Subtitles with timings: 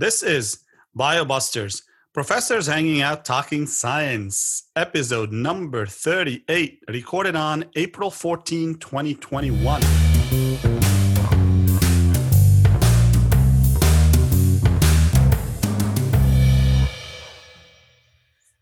[0.00, 0.60] This is
[0.96, 1.82] BioBusters,
[2.14, 9.82] Professors Hanging Out Talking Science, episode number 38, recorded on April 14, 2021.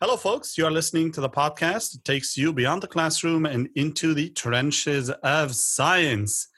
[0.01, 0.59] Hello, folks.
[0.59, 1.95] You are listening to the podcast.
[1.95, 6.49] It takes you beyond the classroom and into the trenches of science.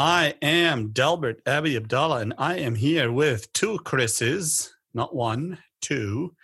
[0.00, 6.36] I am Delbert Abbey Abdallah, and I am here with two Chris's, not one, two,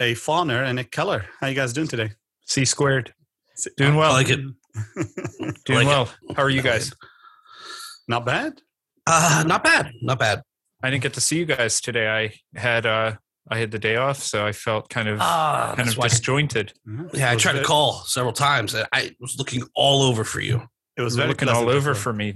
[0.00, 1.26] a Fauner and a Keller.
[1.38, 2.12] How you guys doing today?
[2.46, 3.12] C squared.
[3.76, 4.12] Doing well.
[4.12, 4.40] I like it.
[5.66, 6.08] Doing like well.
[6.34, 6.94] How are you guys?
[8.08, 8.62] Not bad.
[9.06, 9.92] Uh, not bad.
[10.00, 10.40] Not bad.
[10.82, 12.08] I didn't get to see you guys today.
[12.08, 13.16] I had uh
[13.50, 16.08] I had the day off, so I felt kind of Ah, kind of why.
[16.08, 16.72] disjointed.
[17.12, 18.72] Yeah, I Was tried to call several times.
[18.72, 20.62] and I was looking all over for you.
[20.96, 22.32] It was very looking all over for me.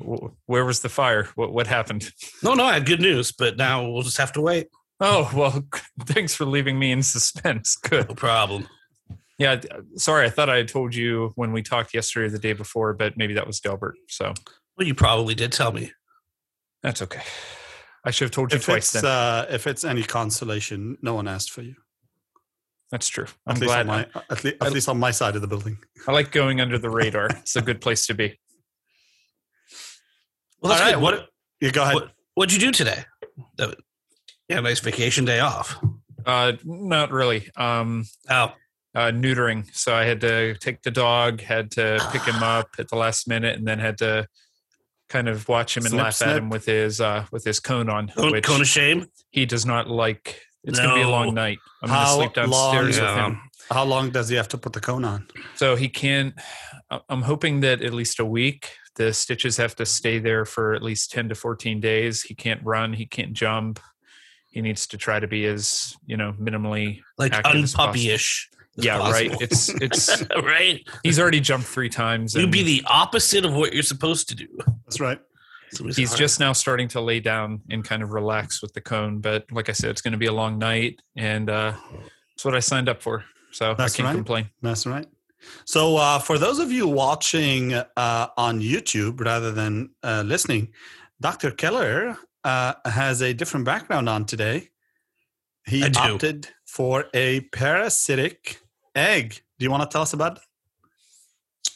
[0.00, 1.28] Did, wh- where was the fire?
[1.34, 2.10] What what happened?
[2.42, 4.68] No, no, I had good news, but now we'll just have to wait.
[5.00, 5.64] Oh well,
[6.06, 7.76] thanks for leaving me in suspense.
[7.82, 8.08] Good.
[8.08, 8.68] No problem.
[9.38, 9.60] Yeah,
[9.94, 10.26] sorry.
[10.26, 13.16] I thought I had told you when we talked yesterday or the day before, but
[13.16, 13.94] maybe that was Delbert.
[14.08, 14.34] So
[14.76, 15.92] Well, you probably did tell me.
[16.82, 17.22] that's okay.
[18.04, 18.92] I should have told you If twice.
[18.94, 21.76] it's, Then uh, if it's any consolation, no one asked for you.
[22.90, 23.26] that's true.
[23.46, 23.80] I'm least, glad.
[23.82, 25.78] on my, at, le- at least on my side of the building.
[26.08, 27.26] I like going under the radar.
[27.30, 28.40] it's a good place to be.
[30.60, 31.02] Well, that's All right, good.
[31.02, 31.28] what- What,
[31.60, 31.94] You go ahead.
[31.94, 33.04] what, what'd you do today?
[33.56, 33.76] That-
[34.48, 35.76] Yeah, nice vacation day off.
[36.24, 37.50] Uh, not really.
[37.56, 38.52] Um, Oh,
[38.94, 39.66] uh, neutering.
[39.74, 43.28] So I had to take the dog, had to pick him up at the last
[43.28, 44.26] minute, and then had to
[45.08, 46.28] kind of watch him and Snip, laugh snip.
[46.30, 49.06] at him with his uh, with his cone on, cone, which cone of shame.
[49.30, 50.40] he does not like.
[50.64, 51.58] It's going to be a long night.
[51.82, 53.40] I'm going How to sleep downstairs long- with him.
[53.70, 55.28] How long does he have to put the cone on?
[55.56, 56.34] So he can't.
[57.08, 58.72] I'm hoping that at least a week.
[58.98, 62.22] The stitches have to stay there for at least 10 to 14 days.
[62.22, 62.92] He can't run.
[62.92, 63.80] He can't jump.
[64.50, 67.94] He needs to try to be as you know minimally Like active as possible.
[68.04, 68.46] unpuppyish.
[68.76, 69.30] Yeah, right.
[69.40, 70.86] It's it's right.
[71.02, 72.34] he's already jumped three times.
[72.34, 74.46] You'd be the opposite of what you're supposed to do.
[74.84, 75.20] That's right.
[75.70, 76.18] So he's hard.
[76.18, 79.20] just now starting to lay down and kind of relax with the cone.
[79.20, 81.74] But like I said, it's going to be a long night, and uh,
[82.34, 83.24] it's what I signed up for.
[83.50, 84.14] So That's I can't right.
[84.14, 84.50] complain.
[84.62, 85.06] That's right.
[85.64, 90.72] So, uh, for those of you watching uh, on YouTube rather than uh, listening,
[91.20, 91.50] Dr.
[91.50, 94.70] Keller uh, has a different background on today.
[95.66, 98.60] He opted for a parasitic
[98.94, 99.40] egg.
[99.58, 100.40] Do you want to tell us about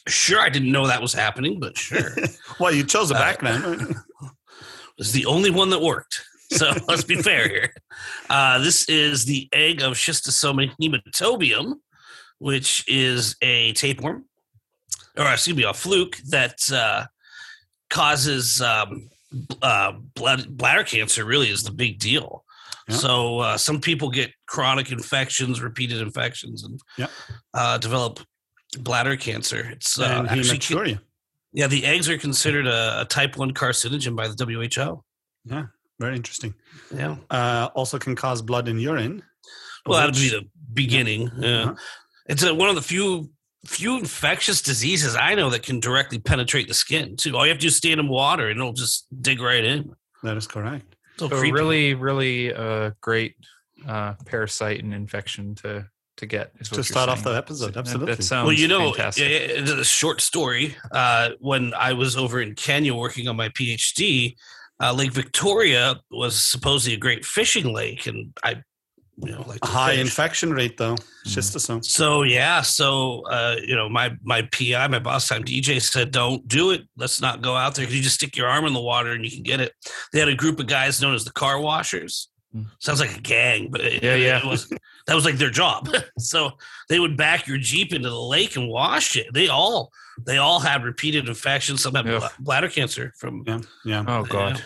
[0.07, 2.13] Sure, I didn't know that was happening, but sure.
[2.17, 2.37] it?
[2.59, 3.95] Well, you chose a Uh, background.
[4.97, 6.23] was the only one that worked.
[6.51, 7.73] So let's be fair here.
[8.29, 11.75] Uh, this is the egg of Schistosoma hematobium,
[12.47, 14.25] which is a tapeworm,
[15.17, 17.05] or excuse me, a fluke that uh,
[17.89, 19.09] causes um,
[19.61, 21.23] uh, blood, bladder cancer.
[21.25, 22.43] Really, is the big deal.
[22.89, 22.95] Yeah.
[22.97, 27.07] So uh, some people get chronic infections, repeated infections, and Yeah.
[27.53, 28.19] uh, develop
[28.79, 29.69] bladder cancer.
[29.71, 30.99] It's uh, actually hematuria.
[31.53, 35.01] yeah, the eggs are considered a, a type one carcinogen by the WHO.
[35.45, 35.65] Yeah,
[35.99, 36.53] very interesting.
[36.93, 37.15] Yeah.
[37.29, 39.23] Uh, also can cause blood in urine.
[39.85, 40.43] Well, that'd be the
[40.73, 41.29] beginning.
[41.39, 41.75] Yeah, Uh-huh.
[42.27, 43.29] It's a, one of the few
[43.65, 47.37] few infectious diseases I know that can directly penetrate the skin too.
[47.37, 49.93] All you have to do is stand in water, and it'll just dig right in.
[50.21, 50.95] That is correct.
[51.17, 51.51] So So creepy.
[51.53, 53.35] really, really uh, great
[53.87, 56.51] uh, parasite and infection to to get.
[56.59, 58.15] Is To start off the episode, absolutely.
[58.15, 59.23] That, sounds well, you know, fantastic.
[59.29, 60.75] yeah, yeah, it's a short story.
[60.91, 64.35] Uh, when I was over in Kenya working on my PhD,
[64.79, 68.61] uh, Lake Victoria was supposedly a great fishing lake, and I,
[69.17, 70.01] you know, like high fish.
[70.01, 70.95] infection rate, though.
[70.95, 71.05] Mm.
[71.27, 71.85] Schistosome.
[71.85, 76.47] So yeah, so uh, you know, my my PI, my boss time DJ said, "Don't
[76.47, 76.81] do it.
[76.97, 79.23] Let's not go out there because you just stick your arm in the water and
[79.23, 79.73] you can get it."
[80.11, 82.29] They had a group of guys known as the car washers.
[82.53, 82.63] Hmm.
[82.79, 84.37] Sounds like a gang, but it, Yeah, it- yeah.
[84.39, 84.67] it was
[85.07, 85.89] that was like their job.
[86.19, 86.51] so
[86.89, 89.27] they would back your jeep into the lake and wash it.
[89.33, 89.91] They all
[90.25, 91.81] they all had repeated infections.
[91.83, 92.31] Some had Ugh.
[92.39, 93.43] bladder cancer from.
[93.47, 94.03] Yeah, yeah.
[94.07, 94.61] oh God,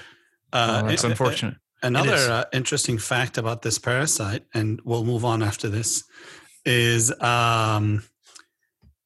[0.53, 1.55] Uh, oh, that's it- unfortunate.
[1.83, 6.03] Another uh, interesting fact about this parasite, and we'll move on after this,
[6.65, 8.03] is um,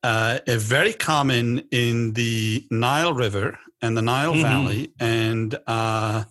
[0.03, 4.41] uh, a very common in the Nile River and the Nile Mhm.
[4.41, 6.23] Valley, and uh,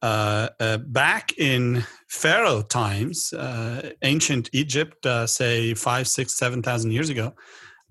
[0.00, 6.92] uh, uh, back in Pharaoh times, uh, ancient Egypt, uh, say five, six, seven thousand
[6.92, 7.34] years ago,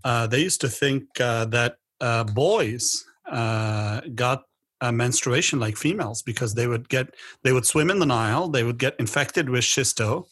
[0.04, 4.47] uh, they used to think uh, that uh, boys uh, got
[4.82, 7.14] uh, menstruation like females because they would get
[7.44, 10.26] they would swim in the Nile, they would get infected with schisto,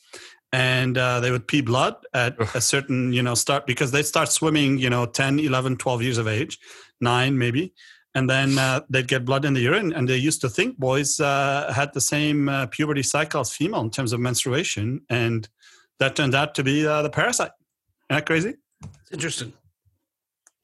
[0.52, 4.32] and uh, they would pee blood at a certain you know start because they start
[4.32, 6.60] swimming you know 10 11 12 years of age
[7.02, 7.74] 9 maybe
[8.16, 11.20] and then uh, they'd get blood in the urine, and they used to think boys
[11.20, 15.50] uh, had the same uh, puberty cycle as female in terms of menstruation, and
[16.00, 17.52] that turned out to be uh, the parasite.
[18.10, 18.54] Isn't that crazy?
[18.84, 19.52] It's interesting.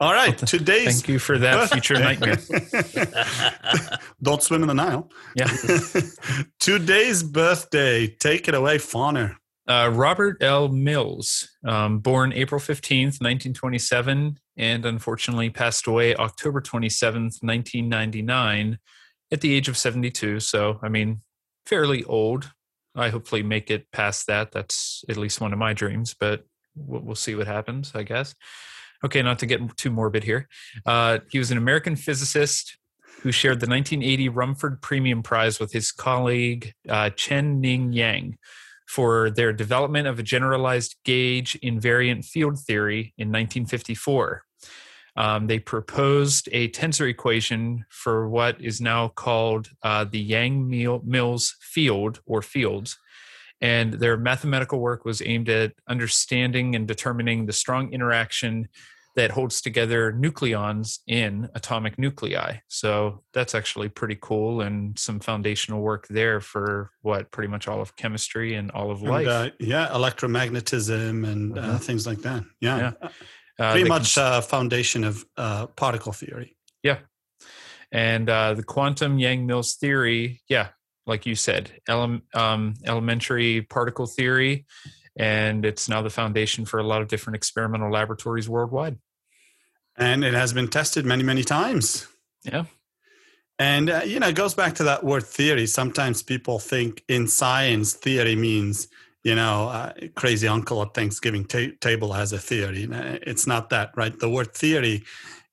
[0.01, 2.37] All right, Well, today's Thank you for that future nightmare.
[4.23, 5.11] Don't swim in the Nile.
[5.35, 5.45] Yeah.
[6.59, 8.07] today's birthday.
[8.07, 9.35] Take it away, Fawner.
[9.67, 10.69] Uh, Robert L.
[10.69, 18.79] Mills, um, born April 15th, 1927, and unfortunately passed away October 27th, 1999,
[19.31, 20.39] at the age of 72.
[20.39, 21.21] So, I mean,
[21.67, 22.51] fairly old.
[22.95, 24.51] I hopefully make it past that.
[24.51, 26.43] That's at least one of my dreams, but
[26.75, 28.33] we'll, we'll see what happens, I guess.
[29.03, 30.47] Okay, not to get too morbid here.
[30.85, 32.77] Uh, he was an American physicist
[33.21, 38.37] who shared the 1980 Rumford Premium Prize with his colleague uh, Chen Ning Yang
[38.87, 44.43] for their development of a generalized gauge invariant field theory in 1954.
[45.15, 50.67] Um, they proposed a tensor equation for what is now called uh, the Yang
[51.05, 52.97] Mills field or fields.
[53.59, 58.67] And their mathematical work was aimed at understanding and determining the strong interaction
[59.15, 62.57] that holds together nucleons in atomic nuclei.
[62.69, 67.81] So that's actually pretty cool and some foundational work there for what pretty much all
[67.81, 69.27] of chemistry and all of life.
[69.27, 71.81] And, uh, yeah, electromagnetism and uh, Mhm.
[71.81, 72.43] things like that.
[72.61, 73.09] Yeah, Yeah.
[73.59, 76.57] Uh, pretty much cons- uh, foundation of uh, particle theory.
[76.81, 76.99] Yeah.
[77.91, 80.69] And uh, the quantum Yang Mills theory, yeah,
[81.05, 84.65] like you said, ele- um, elementary particle theory,
[85.17, 88.97] and it's now the foundation for a lot of different experimental laboratories worldwide.
[89.97, 92.07] and it has been tested many many times.
[92.43, 92.65] Yeah.
[93.59, 95.67] and uh, you know it goes back to that word theory.
[95.67, 98.87] Sometimes people think in science theory means
[99.23, 102.87] you know uh, crazy uncle at thanksgiving ta- table has a theory.
[102.91, 104.17] Uh, it's not that right?
[104.19, 105.03] The word theory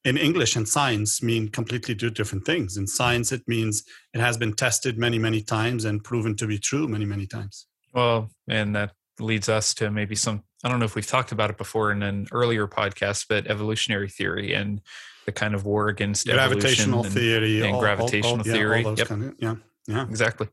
[0.04, 2.76] in english and science mean completely two different things.
[2.76, 3.82] In science it means
[4.14, 7.66] it has been tested many many times and proven to be true many many times.
[7.92, 11.50] Well, and that leads us to maybe some, I don't know if we've talked about
[11.50, 14.80] it before in an earlier podcast, but evolutionary theory and
[15.26, 18.82] the kind of war against gravitational and- theory and all- all- gravitational all- yeah, theory.
[18.84, 19.06] Yep.
[19.08, 19.54] kind of- yeah
[19.86, 20.48] yeah Exactly.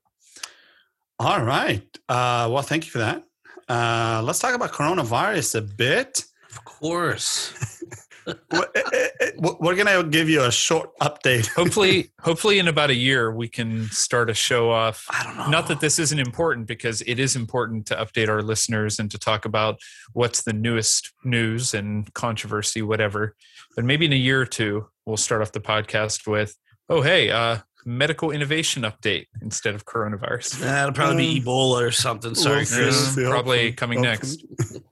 [1.20, 1.84] All right.
[2.10, 3.24] Uh, well, thank you for that.
[3.70, 6.24] Uh, let's talk about coronavirus a bit.
[6.50, 7.54] Of course.
[8.26, 11.48] We're- eh, eh, eh, We're going to give you a short update.
[11.56, 15.48] Hopefully, hopefully in about a year, we can start a show off I don't know.
[15.50, 19.18] not that this isn't important because it is important to update our listeners and to
[19.20, 19.80] talk about
[20.14, 23.36] what's the newest news and controversy whatever
[23.76, 26.56] but maybe in a year or two we'll start off the podcast with
[26.90, 31.92] oh hey uh medical innovation update instead of coronavirus That'll probably be Um, Ebola or
[31.92, 32.34] something.
[32.36, 32.66] Sorry.
[32.66, 33.16] Chris.
[33.18, 33.30] Yeah.
[33.30, 34.44] probably Hopefully- coming next.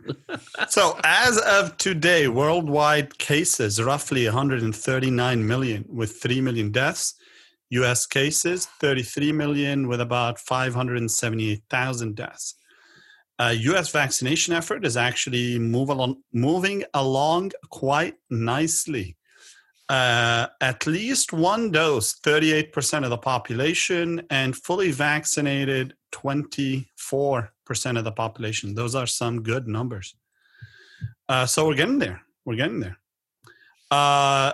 [0.70, 7.16] so, as of today, worldwide cases roughly 139 million with 3 million deaths.
[7.72, 12.56] US cases 33 million with about 578,000 deaths.
[13.40, 19.18] Uh, US vaccination effort is actually move along, moving along quite nicely.
[19.90, 26.86] Uh, at least one dose, 38% of the population, and fully vaccinated, 24%
[27.98, 28.74] of the population.
[28.74, 30.16] Those are some good numbers.
[31.28, 32.22] Uh, so we're getting there.
[32.46, 32.98] We're getting there.
[33.92, 34.54] Uh,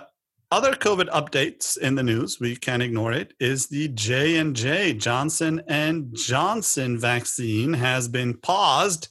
[0.52, 4.94] other COVID updates in the news, we can't ignore it, is the J and J
[4.94, 9.08] Johnson and Johnson vaccine has been paused,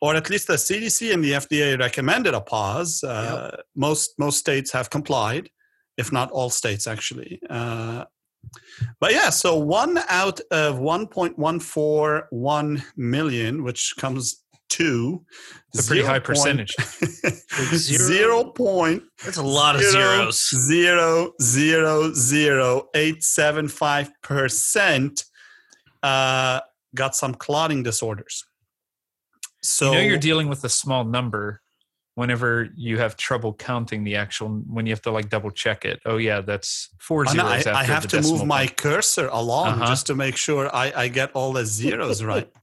[0.00, 3.02] or at least the CDC and the FDA recommended a pause.
[3.04, 5.50] Uh, Most most states have complied,
[5.96, 7.40] if not all states actually.
[7.50, 8.04] Uh,
[9.00, 15.24] but yeah, so one out of 1.141 million, which comes to
[15.74, 16.20] It's a pretty high 0.
[16.20, 16.74] percentage.
[17.74, 20.50] zero point That's a lot of zero, zeros.
[20.68, 25.24] zero, zero, zero, eight, seven, five percent
[26.02, 26.60] uh,
[26.94, 28.44] got some clotting disorders.
[29.68, 31.60] So you know you're dealing with a small number
[32.14, 36.00] whenever you have trouble counting the actual when you have to like double check it
[36.04, 39.86] oh yeah that's four zeros I, I have to move decimal my cursor along Uh-huh.
[39.86, 42.50] just to make sure I, I get all the zeros right.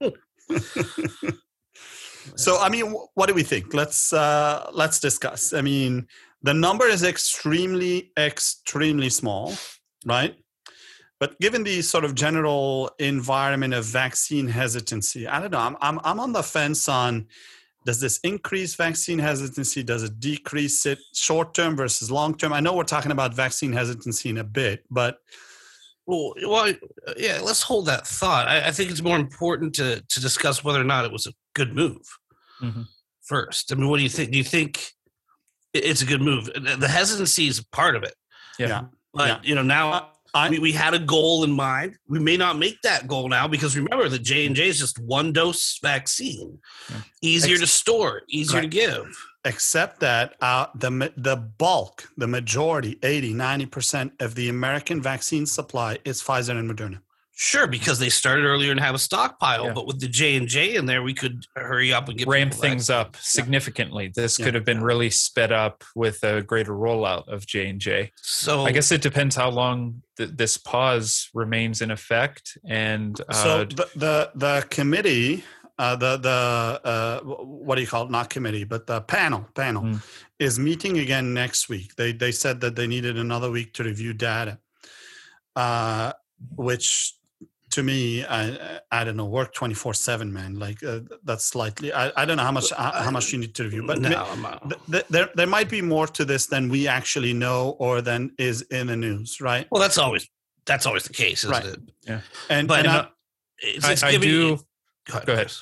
[2.36, 3.72] so I mean, what do we think?
[3.72, 5.52] Let's uh, let's discuss.
[5.52, 6.06] I mean,
[6.42, 9.54] the number is extremely extremely small,
[10.04, 10.34] right?
[11.18, 15.58] But given the sort of general environment of vaccine hesitancy, I don't know.
[15.58, 17.26] I'm I'm, I'm on the fence on.
[17.86, 19.84] Does this increase vaccine hesitancy?
[19.84, 22.52] Does it decrease it short term versus long term?
[22.52, 25.18] I know we're talking about vaccine hesitancy in a bit, but
[26.06, 26.72] Well, well,
[27.16, 27.40] yeah.
[27.42, 28.48] Let's hold that thought.
[28.48, 31.32] I, I think it's more important to to discuss whether or not it was a
[31.54, 32.02] good move
[32.60, 32.86] Mhm.
[33.22, 33.70] first.
[33.72, 34.32] I mean, what do you think?
[34.32, 34.92] Do you think
[35.72, 36.46] it's a good move?
[36.46, 38.14] The the hesitancy is part of it.
[38.58, 38.68] yeah.
[38.68, 38.82] Yeah.
[39.14, 39.40] But Yeah.
[39.48, 41.96] you know now I, we, we had a goal in mind.
[42.08, 44.98] We may not make that goal now because remember the J and J is just
[44.98, 46.58] one dose vaccine,
[46.90, 46.96] Yeah.
[47.22, 49.06] easier Ex- to store, easier to give.
[49.44, 55.98] except that uh, the the bulk, the majority, 80, 90% of the American vaccine supply
[56.04, 57.00] is Pfizer and Moderna.
[57.38, 59.72] Sure, because they started earlier and have a stockpile, Yeah.
[59.74, 62.54] but with the J and J in there, we could hurry up and get ramp
[62.54, 63.06] things vaccinated.
[63.14, 64.10] up significantly.
[64.14, 64.46] This Yeah.
[64.46, 68.10] could have been really sped up with a greater rollout of J and J.
[68.16, 72.56] So I guess it depends how long th- this pause remains in effect.
[72.66, 75.44] And uh, so the the the committee,
[75.78, 78.10] uh, the the uh, what do you call it?
[78.10, 80.02] Not committee, but the panel panel Mm.
[80.38, 81.96] is meeting again next week.
[81.96, 84.58] They they said that they needed another week to review data,
[85.54, 86.12] uh,
[86.56, 87.12] which
[87.76, 88.42] to me, I
[88.90, 90.52] I don't know, work twenty four seven, man.
[90.66, 91.88] Like uh, that's slightly.
[91.92, 94.10] I, I don't know how much how, how much you need to review, but no,
[94.36, 98.00] ma- th- th- there there might be more to this than we actually know or
[98.02, 99.66] than is in the news, right?
[99.70, 100.24] well, that's always
[100.64, 101.64] that's always the case, isn't Right.
[101.74, 101.80] it?
[102.08, 102.20] Yeah.
[102.50, 103.08] And, But and I-
[103.58, 104.36] It's, it's I giving do.
[104.46, 104.58] you-
[105.26, 105.52] Go ahead.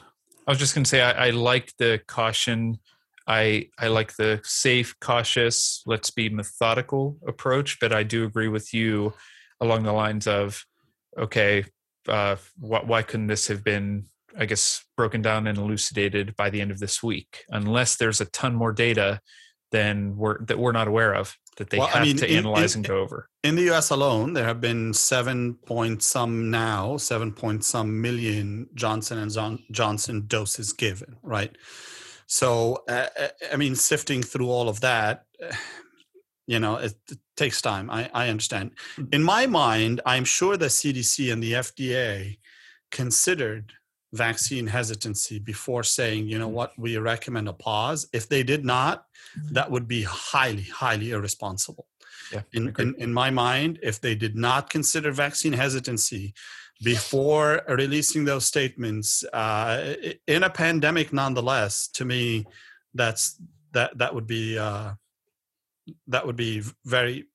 [0.47, 2.78] I was just going to say I, I like the caution.
[3.26, 7.78] I I like the safe, cautious, let's be methodical approach.
[7.80, 9.12] But I do agree with you
[9.61, 10.64] along the lines of,
[11.25, 11.64] okay,
[12.08, 14.06] uh, why, why couldn't this have been,
[14.38, 17.44] I guess, broken down and elucidated by the end of this week?
[17.49, 19.20] Unless there's a ton more data
[19.73, 22.38] than we're that we're not aware of that they Well, I have mean, to in-
[22.38, 23.28] analyze in- and go over.
[23.42, 28.68] in the US alone, there have been seven point some now, seven point some million
[28.75, 31.56] Johnson and Johnson doses given, right?
[32.26, 35.54] So, uh, uh, I mean, sifting through all of that, uh,
[36.46, 37.90] you know, it, it takes time.
[37.90, 38.72] I, I understand.
[39.12, 42.38] In my mind, I'm sure the CDC and the FDA
[42.90, 43.72] considered
[44.12, 48.06] vaccine hesitancy before saying, you know what, we recommend a pause.
[48.12, 49.06] If they did not,
[49.50, 51.86] that would be highly, highly irresponsible
[52.32, 56.34] Yeah, in, in, in my mind, if they did not consider vaccine hesitancy
[56.82, 59.94] before releasing those statements uh,
[60.26, 62.44] in a pandemic, nonetheless, to me,
[62.94, 63.40] that's
[63.72, 64.92] that that would be uh,
[66.08, 67.26] that would be very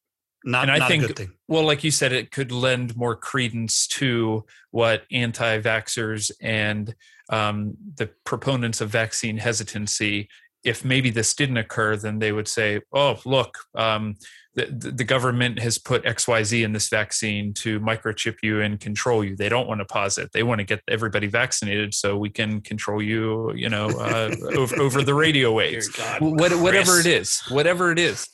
[0.45, 1.31] not, And I not think- a good thing.
[1.47, 6.95] Well, like you said, it could lend more credence to what anti vaxxers and
[7.29, 10.29] um, the proponents of vaccine hesitancy.
[10.63, 14.15] If maybe this didn't occur, then they would say, "Oh, look, um,
[14.55, 18.61] the, the the government has put X, Y, Z in this vaccine to microchip you
[18.61, 19.35] and control you.
[19.37, 20.31] They don't want to pause it.
[20.33, 24.81] They want to get everybody vaccinated so we can control you, you know, uh, over
[24.81, 28.27] over the radio waves." God, what, whatever it is, whatever it is.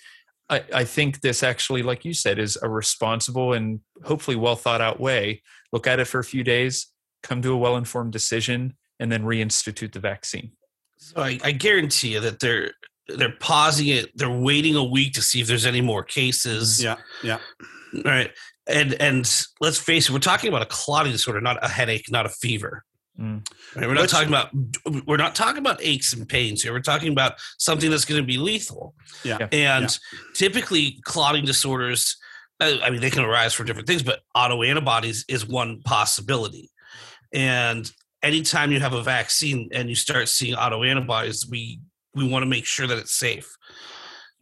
[0.49, 4.81] I, I think this actually, like you said, is a responsible and hopefully well thought
[4.81, 5.41] out way.
[5.71, 6.87] Look at it for a few days,
[7.23, 10.51] come to a well informed decision, and then reinstitute the vaccine.
[10.97, 12.71] So I, I guarantee you that they're
[13.07, 14.15] they're pausing it.
[14.15, 16.83] They're waiting a week to see if there's any more cases.
[16.83, 17.39] Yeah, yeah.
[18.03, 18.31] Right.
[18.67, 19.29] And and
[19.61, 22.83] let's face it, we're talking about a clotting disorder, not a headache, not a fever.
[23.19, 23.47] Mm.
[23.75, 23.87] Right?
[23.87, 24.49] We're not Which- talking about
[25.07, 26.73] we're not talking about aches and pains here.
[26.73, 28.93] We're talking about something that's going to be lethal.
[29.23, 29.37] Yeah.
[29.39, 29.47] Yeah.
[29.51, 30.19] And Yeah.
[30.33, 32.17] typically, clotting disorders.
[32.61, 36.71] uh, I mean, they can arise from different things, but autoantibodies is one possibility.
[37.33, 37.89] And
[38.23, 41.81] anytime you have a vaccine and you start seeing autoantibodies, we
[42.13, 43.47] we want to make sure that it's safe.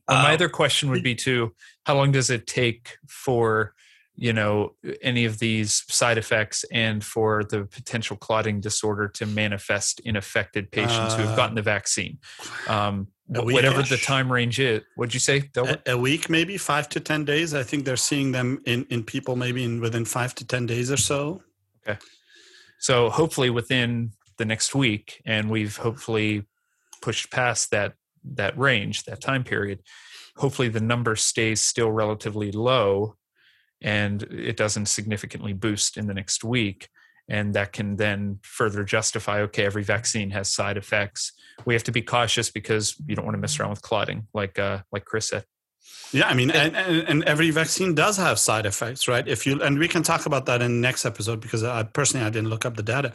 [0.08, 3.74] Well, my Uh, other question would be too: How long does it take for
[4.16, 10.00] you know any of these side effects and for the potential clotting disorder to manifest
[10.02, 12.20] in affected patients who have Uh, gotten the vaccine?
[12.68, 14.82] Um, whatever the time range is.
[14.96, 17.54] What'd you say, A, a week, maybe five to ten days.
[17.54, 20.92] I think they're seeing them in in people maybe in within five to ten days
[20.92, 21.42] or so.
[21.88, 22.00] Okay.
[22.80, 26.44] So hopefully within the next week, and we've hopefully
[27.02, 27.94] pushed past that
[28.36, 29.80] that range, that time period.
[30.38, 33.16] Hopefully the number stays still relatively low,
[33.84, 36.90] and it doesn't significantly boost in the next week.
[37.30, 41.32] And that can then further justify okay, every vaccine has side effects.
[41.66, 44.60] We have to be cautious because you don't want to mess around with clotting, like
[44.60, 45.46] uh, like Chris said.
[46.14, 49.28] Yeah, I mean, and, and, and every vaccine does have side effects, right?
[49.28, 52.26] If you and we can talk about that in the next episode because I personally
[52.26, 53.14] I didn't look up the data,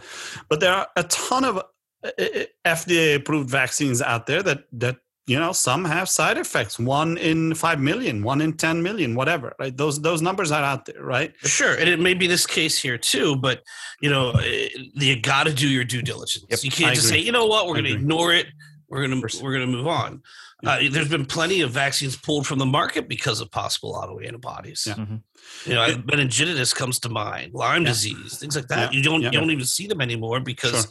[0.49, 1.63] but there are a ton of
[2.05, 4.97] eh, eh, eh, FDA approved vaccines out there that that
[5.29, 6.79] you know some have side effects.
[6.79, 9.55] One in five million, one in ten million, whatever.
[9.59, 9.77] Right?
[9.77, 11.33] Those those numbers are out there, right?
[11.45, 13.63] Sure, and it may be this case here too, but
[14.01, 16.45] you know, eh, you got to do your due diligence.
[16.49, 17.21] Yep, you can't I just agree.
[17.21, 18.47] say, you know what, we're going to ignore it.
[18.89, 20.23] We're going to we're going to move on.
[20.67, 24.87] Uh, there's been plenty of vaccines pulled from the market because of possible autoantibodies.
[24.89, 24.95] Yeah.
[24.95, 25.23] Mhm.
[25.67, 27.89] You know, meningitis comes to mind, Lyme Yeah.
[27.91, 28.93] disease, things like that.
[28.93, 29.31] Yeah, You don't yeah.
[29.31, 30.89] you don't even see them anymore because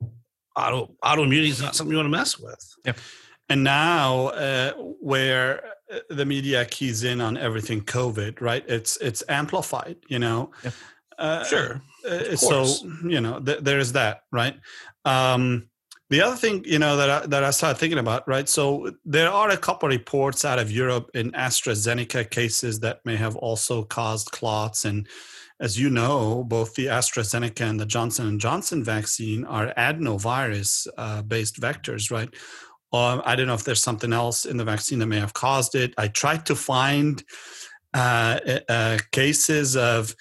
[0.00, 0.10] Sure.
[0.56, 2.74] auto autoimmunity is not something you want to mess with.
[2.84, 2.96] And
[3.52, 8.64] and now uh, where uh, the media keys in on everything COVID, right?
[8.66, 10.50] It's it's amplified, you know.
[10.64, 10.70] Yeah.
[11.18, 11.82] Uh, sure.
[12.08, 12.64] Uh, so
[13.06, 14.56] you know, th- there's that, right?
[15.04, 15.68] Um,
[16.08, 18.48] the other thing, you know, that I, that I started thinking about, right?
[18.48, 23.36] So there are a couple reports out of Europe in AstraZeneca cases that may have
[23.36, 25.06] also caused clots, and
[25.60, 31.20] as you know, both the AstraZeneca and the Johnson and Johnson vaccine are adenovirus uh,
[31.20, 32.30] based vectors, right?
[32.92, 35.74] Um, I don't know if there's something else in the vaccine that may have caused
[35.74, 35.94] it.
[35.96, 37.22] I tried to find
[37.94, 40.14] uh, uh, cases of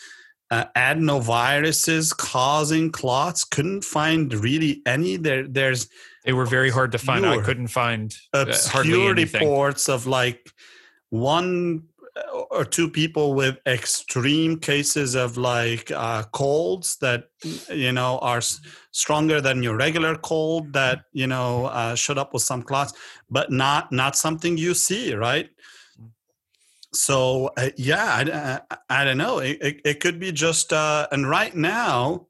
[0.49, 3.43] uh, adenoviruses causing clots.
[3.43, 5.17] Couldn't find really any.
[5.17, 5.89] There, there's
[6.25, 7.25] they were very hard to find.
[7.25, 10.51] I couldn't find uh, obscure reports of like
[11.09, 11.83] one
[12.49, 17.25] or two people with extreme cases of like uh, colds that
[17.69, 18.41] you know are
[18.91, 22.93] stronger than your regular cold that you know uh, showed up with some clots
[23.29, 25.49] but not not something you see right?
[26.93, 29.39] So uh, yeah I, I, don't know.
[29.39, 32.27] It, it, it could be just uh, and right now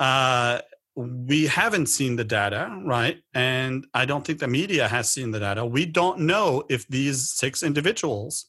[0.00, 0.60] uh,
[0.96, 3.18] we haven't seen the data right?
[3.34, 5.64] And i don't think the media has seen the data.
[5.64, 8.46] We don't know if these six individuals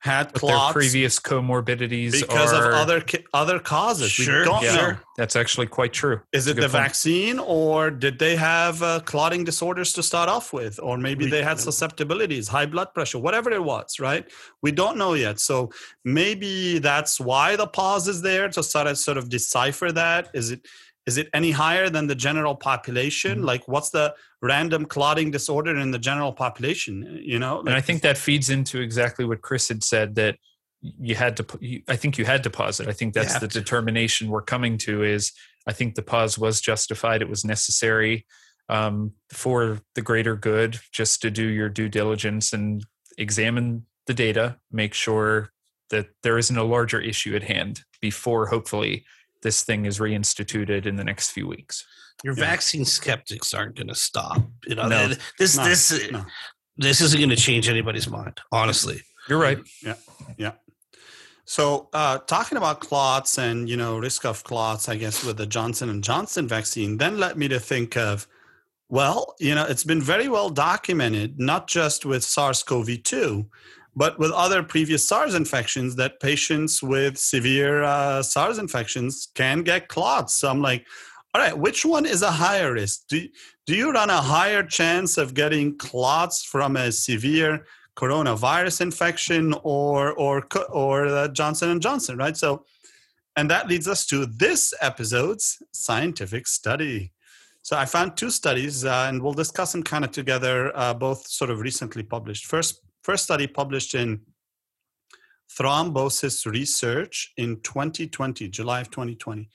[0.00, 3.04] had clots their previous comorbidities because are, of other
[3.34, 4.10] other causes.
[4.10, 4.96] Sure, don't yeah, know.
[5.18, 6.20] That's actually quite true.
[6.32, 6.72] Is it the point.
[6.72, 11.30] vaccine, or did they have uh, clotting disorders to start off with, or maybe we,
[11.30, 14.24] they had susceptibilities, high blood pressure, whatever it was, right?
[14.62, 15.38] We don't know yet.
[15.38, 15.70] So
[16.02, 20.30] maybe that's why the pause is there to sort of sort of decipher that.
[20.32, 20.66] Is it
[21.06, 23.38] is it any higher than the general population?
[23.38, 23.46] Mm-hmm.
[23.46, 27.20] Like, what's the random clotting disorder in the general population?
[27.22, 30.36] You know, like, and I think that feeds into exactly what Chris had said that
[30.82, 31.46] you had to.
[31.60, 32.88] You, I think you had to pause it.
[32.88, 35.02] I think that's the determination we're coming to.
[35.02, 35.32] Is
[35.66, 37.22] I think the pause was justified.
[37.22, 38.26] It was necessary
[38.68, 42.84] um, for the greater good, just to do your due diligence and
[43.18, 45.50] examine the data, make sure
[45.90, 49.04] that there isn't a larger issue at hand before hopefully
[49.42, 51.86] this thing is reinstituted in the next few weeks.
[52.22, 52.44] Your yeah.
[52.44, 54.42] vaccine skeptics aren't going to stop.
[54.66, 56.24] You know, no, this no, this no.
[56.76, 58.40] this isn't going to change anybody's mind.
[58.52, 59.58] Honestly, you're right.
[59.82, 59.94] Yeah,
[60.36, 60.52] yeah.
[61.46, 65.46] So, uh, talking about clots and you know risk of clots, I guess with the
[65.46, 68.28] Johnson and Johnson vaccine, then led me to think of,
[68.88, 73.46] well, you know, it's been very well documented, not just with SARS-CoV-2,
[73.94, 79.88] but with other previous SARS infections, that patients with severe uh, SARS infections can get
[79.88, 80.34] clots.
[80.34, 80.86] So I'm like,
[81.34, 83.06] all right, which one is a higher risk?
[83.08, 83.26] Do,
[83.66, 90.12] do you run a higher chance of getting clots from a severe coronavirus infection or
[90.12, 92.36] or or uh, Johnson and Johnson, right?
[92.36, 92.64] So,
[93.36, 97.12] and that leads us to this episode's scientific study.
[97.62, 101.26] So I found two studies, uh, and we'll discuss them kind of together, uh, both
[101.28, 102.46] sort of recently published.
[102.46, 104.20] First, first study published in
[105.58, 109.48] Thrombosis Research in 2020, July of 2020.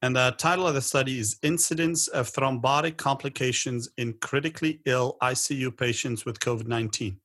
[0.00, 5.76] And the title of the study is Incidence of Thrombotic Complications in Critically Ill ICU
[5.76, 7.18] Patients with COVID 19.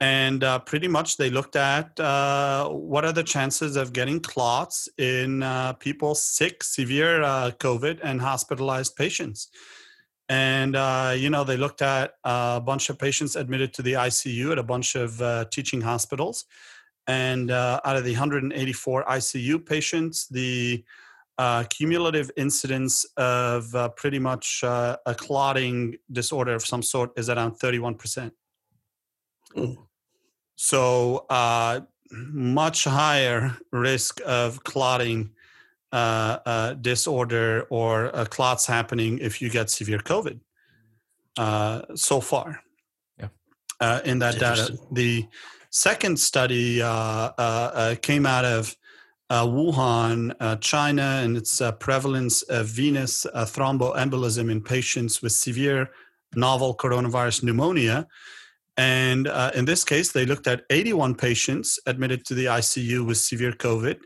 [0.00, 4.88] And uh, pretty much they looked at uh, what are the chances of getting clots
[4.98, 9.48] in uh, people sick, severe uh, COVID, and hospitalized patients
[10.28, 14.52] and uh, you know they looked at a bunch of patients admitted to the icu
[14.52, 16.44] at a bunch of uh, teaching hospitals
[17.06, 20.84] and uh, out of the 184 icu patients the
[21.38, 27.28] uh, cumulative incidence of uh, pretty much uh, a clotting disorder of some sort is
[27.28, 28.30] around 31%
[29.56, 29.76] mm.
[30.56, 31.26] so
[32.10, 35.30] much higher risk of clotting
[35.96, 40.38] uh, uh, disorder or uh, clots happening if you get severe COVID.
[41.38, 42.60] Uh, so far,
[43.18, 43.28] yeah,
[43.80, 45.26] uh, in that data, the
[45.70, 48.76] second study uh, came out of
[49.30, 50.20] Wuhan,
[50.60, 55.88] China, and its prevalence of venous thromboembolism in patients with severe
[56.34, 58.06] novel coronavirus pneumonia.
[58.76, 63.16] And uh, in this case, they looked at 81 patients admitted to the ICU with
[63.16, 64.00] severe COVID.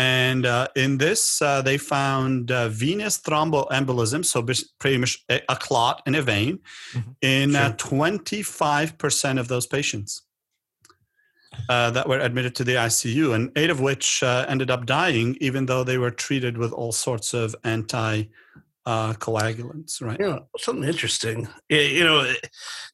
[0.00, 4.42] And uh, in this, uh, they found uh, venous thromboembolism, so
[4.78, 6.60] pretty much a, clot in a vein,
[6.94, 7.10] mm-hmm.
[7.20, 7.90] in uh, sure.
[7.90, 10.22] 25% of those patients
[11.68, 15.36] uh, that were admitted to the ICU, and eight of which uh, ended up dying,
[15.38, 18.24] even though they were treated with all sorts of anti
[18.86, 20.18] coagulants, right?
[20.18, 21.46] Know, something interesting.
[21.68, 22.32] You know,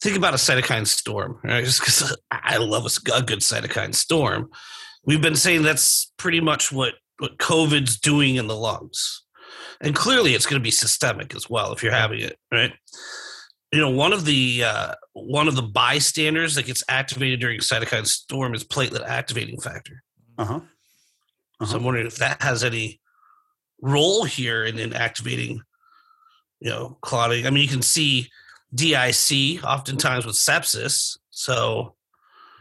[0.03, 1.65] think about a cytokine storm, right?
[1.71, 4.51] Just because I love a good cytokine storm
[5.07, 9.23] we've been saying that's pretty much what, what COVID's doing in the lungs.
[9.81, 12.73] And clearly it's going to be systemic as well if you're having it, right?
[13.73, 18.07] you know, one of the uh, one of the bystanders that gets activated during cytokine
[18.07, 20.03] storm is platelet activating factor.
[20.39, 20.61] Uh-huh.
[20.61, 21.77] So Uh-huh.
[21.77, 23.01] I'm wondering if that has any
[23.83, 25.61] role here in, in activating,
[26.61, 27.47] you know, clotting.
[27.47, 28.29] I mean, you can see
[28.75, 31.19] DIC oftentimes with sepsis.
[31.31, 31.96] So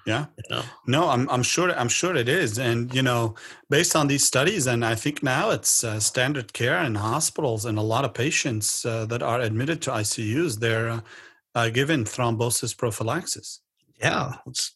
[0.06, 0.26] Yeah.
[0.38, 3.36] you know, No, I'm I'm sure I'm sure it is, and you know,
[3.70, 7.78] based on these studies, and I think now it's uh, standard care in hospitals, and
[7.78, 11.00] a lot of patients uh, that are admitted to ICUs, they're uh,
[11.56, 13.62] uh, given thrombosis prophylaxis.
[14.00, 14.76] yeah, it's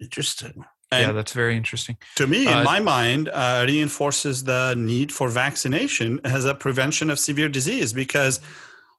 [0.00, 0.64] interesting.
[0.90, 1.96] And yeah, that's very interesting.
[2.16, 7.08] to me, in Uh, my mind, uh, reinforces the need for vaccination as a prevention
[7.08, 8.40] of severe disease because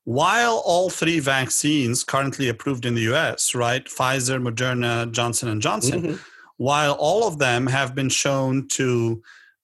[0.05, 6.01] while all three vaccines currently approved in the US, right, Pfizer, Moderna, Johnson and Johnson,
[6.01, 6.19] Mhm.
[6.57, 9.21] while all of them have been shown to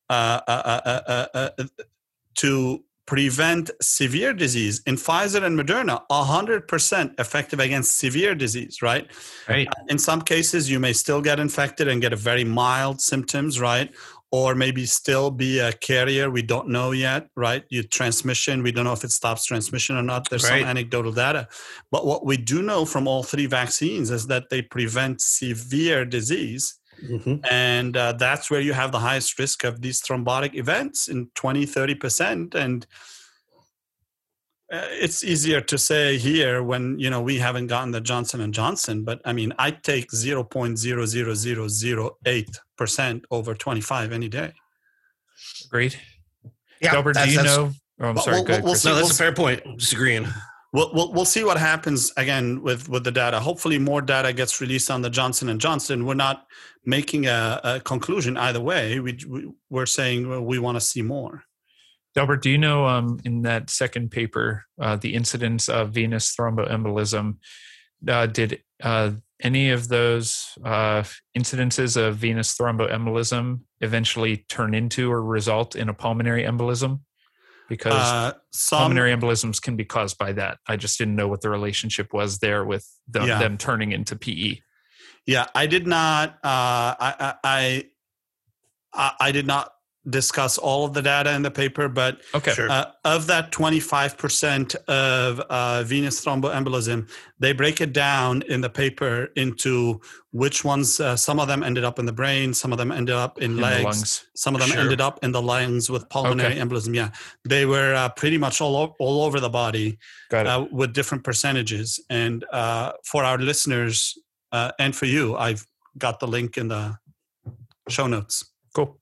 [0.10, 1.63] uh, uh, uh, uh, uh, uh,
[2.36, 9.08] to prevent severe disease in Pfizer and Moderna, 100% effective against severe disease, right?
[9.47, 9.67] Right.
[9.88, 13.91] In some cases, you may still get infected and get a very mild symptoms, right?
[14.31, 16.29] Or maybe still be a carrier.
[16.29, 17.63] We don't know yet, right?
[17.69, 20.29] You transmission, we don't know if it stops transmission or not.
[20.29, 20.61] There's Right.
[20.61, 21.47] some anecdotal data.
[21.89, 26.75] But what we do know from all three vaccines is that they prevent severe disease.
[27.03, 27.39] Mhm.
[27.49, 31.65] And uh, that's where you have the highest risk of these thrombotic events in 20,
[31.65, 32.53] 30%.
[32.53, 32.85] And
[34.71, 38.53] uh, it's easier to say here when you know we haven't gotten the Johnson and
[38.53, 44.53] Johnson, but I mean I take 0.00008 percent over 25 any day.
[45.69, 45.99] Great.
[46.82, 47.71] Yeah, Delbert, do you know?
[47.99, 48.38] Oh, I'm Well, sorry.
[48.38, 48.82] we'll- go ahead, we'll Chris.
[48.84, 48.89] see.
[48.89, 49.62] No, that's a fair point.
[49.65, 50.27] I'm disagreeing.
[50.71, 53.39] We'll, we'll, we'll see what happens again with, with the data.
[53.39, 56.05] Hopefully, more data gets released on the Johnson and Johnson.
[56.05, 56.45] We're not
[56.86, 58.99] making a, a conclusion either way.
[58.99, 61.43] We, we we're saying well, we want to see more.
[62.15, 67.38] Delbert, do you know um, in that second paper uh, the incidence of venous thromboembolism?
[68.08, 71.04] Uh, did uh, any of those uh,
[71.38, 77.02] incidences of venous thromboembolism eventually turn into or result in a pulmonary embolism?
[77.67, 80.58] Because Uh, some pulmonary embolisms can be caused by that.
[80.67, 83.38] I just didn't know what the relationship was there with them, Yeah.
[83.38, 84.15] them turning into.
[84.15, 84.60] PE.
[85.28, 86.30] Yeah, I did not.
[86.43, 87.84] Uh, I, I, I
[88.93, 89.72] I I did not
[90.09, 92.53] discuss all of the data in the paper, but Okay.
[92.53, 92.69] Sure.
[92.71, 97.09] uh, of that 25% of uh, venous thromboembolism,
[97.39, 99.99] they break it down in the paper into
[100.31, 100.99] which ones.
[100.99, 103.51] Uh, some of them ended up in the brain, some of them ended up in,
[103.51, 104.25] In legs, lungs.
[104.35, 104.79] some of them Sure.
[104.81, 106.62] ended up in the lungs with pulmonary Okay.
[106.62, 106.95] embolism.
[106.95, 107.09] Yeah,
[107.43, 110.49] they were uh, pretty much all o- all over the body Got it.
[110.49, 111.99] uh, with different percentages.
[112.09, 114.17] And uh, for our listeners
[114.53, 115.65] uh, and for you, I've
[115.97, 116.97] got the link in the
[117.89, 118.97] show notes, cool.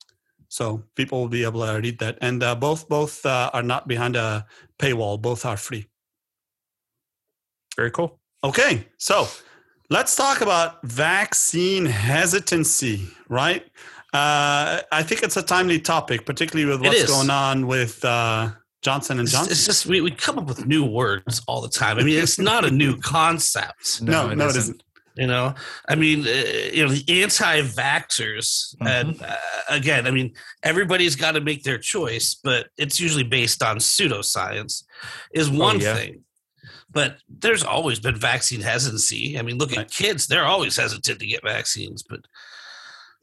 [0.49, 2.17] So people will be able to read that.
[2.21, 4.45] And uh, both both uh, are not behind a
[4.79, 5.88] paywall; both are free.
[7.75, 8.19] Very cool.
[8.43, 9.27] Okay, so
[9.89, 13.63] let's talk about vaccine hesitancy, right?
[14.13, 19.19] Uh, I think it's a timely topic, particularly with what's going on with uh, Johnson
[19.19, 19.51] and Johnson.
[19.51, 21.99] it's just we, we come up with new words all the time.
[21.99, 24.01] I mean, it's not a new concept.
[24.01, 24.81] no, no, it isn't.
[25.17, 25.56] You know,
[25.89, 29.36] I mean, uh, you know, the anti-vaxxers, and uh,
[29.69, 34.84] again, I mean, everybody's got to make their choice, but it's usually based on pseudoscience,
[35.34, 35.95] is one yeah.
[35.95, 36.23] thing.
[36.91, 39.38] But there's always been vaccine hesitancy.
[39.38, 42.03] I mean, look at kids; they're always hesitant to get vaccines.
[42.08, 42.21] But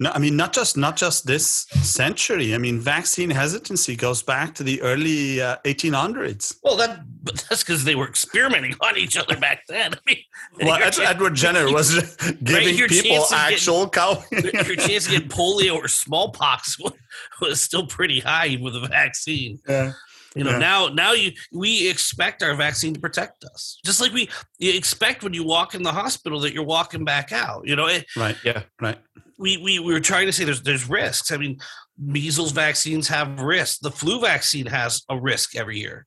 [0.01, 2.55] No, I mean not just not just this century.
[2.55, 6.57] I mean, vaccine hesitancy goes back to the early uh, 1800s.
[6.63, 9.95] well, that but that's because they were experimenting on each other back then.
[9.95, 10.19] I mean,
[10.61, 14.23] Well, your chance- Edward Jenner was giving your people actual cow.
[14.31, 16.93] your chance to get polio or smallpox was,
[17.41, 19.59] was still pretty high with a vaccine.
[19.69, 19.93] Yeah.
[20.37, 20.59] You know, Yeah.
[20.59, 25.23] now now you we expect our vaccine to protect us, just like we you expect
[25.23, 27.67] when you walk in the hospital that you're walking back out.
[27.69, 28.37] You know, it, Right.
[28.45, 28.63] Yeah.
[28.81, 28.99] Right.
[29.39, 31.31] we, we we were trying to say there's there's risks.
[31.31, 31.59] I mean,
[31.99, 33.79] measles vaccines have risks.
[33.79, 36.05] The flu vaccine has a risk every year.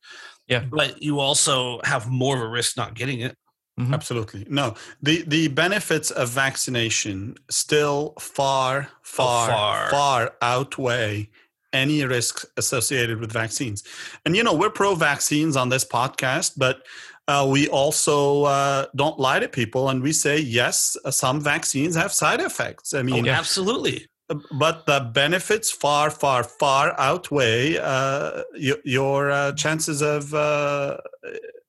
[0.47, 0.63] Yeah.
[0.69, 3.35] but you also have more of a risk not getting it.
[3.79, 3.93] Mhm.
[3.93, 4.45] Absolutely.
[4.49, 4.73] No.
[5.03, 9.89] The the benefits of vaccination still far, far, far.
[9.91, 11.29] far, outweigh
[11.73, 13.83] any risks associated with vaccines.
[14.25, 16.81] And you know, we're pro vaccines on this podcast, but
[17.27, 21.95] uh, we also uh, don't lie to people and we say yes, uh, some vaccines
[21.95, 22.93] have side effects.
[22.93, 24.07] I mean, oh, absolutely.
[24.51, 30.97] But the benefits far, far, far outweigh uh, y- your uh, chances of, uh,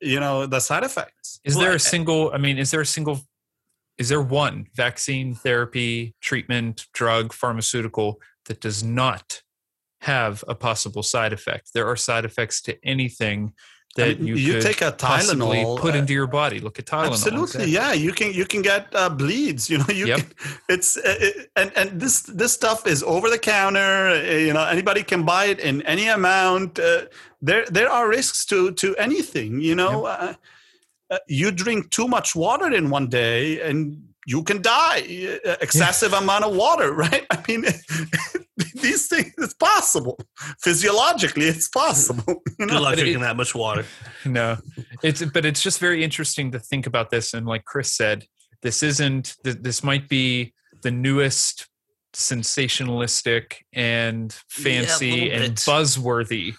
[0.01, 1.40] you know, the side effects.
[1.44, 2.33] Is there a single?
[2.33, 3.21] I mean, is there a single?
[3.97, 9.42] Is there one vaccine, therapy, treatment, drug, pharmaceutical that does not
[10.03, 11.71] have a possible side effect?
[11.75, 13.55] There are side effects to anything
[13.98, 16.58] that mean, you, you take a Tylenol, put uh, into your body.
[16.61, 17.12] Look at Tylenol.
[17.12, 17.72] Absolutely, exactly.
[17.72, 17.92] yeah.
[17.92, 19.68] You can you can get uh, bleeds.
[19.70, 20.18] You know, you Yep.
[20.18, 20.28] can,
[20.68, 24.08] it's uh, it, and and this this stuff is over the counter.
[24.08, 26.78] uh, You know, anybody can buy it in any amount.
[26.78, 27.02] Uh,
[27.42, 29.61] there there are risks to to anything.
[29.61, 30.34] You know, uh,
[31.11, 34.98] uh, you drink too much water in one day and you can die.
[35.66, 37.24] Excessive amount of water, right?
[37.30, 37.62] I mean,
[38.82, 40.18] these things it's possible
[40.60, 41.46] physiologically.
[41.46, 42.24] It's possible.
[42.58, 43.84] You Good know, luck drinking that much water.
[44.24, 44.56] no
[45.02, 48.24] it's but it's just very interesting to think about this and like chris said
[48.62, 51.68] this isn't this might be the newest
[52.14, 55.56] sensationalistic and fancy little and bit.
[55.60, 56.54] buzzworthy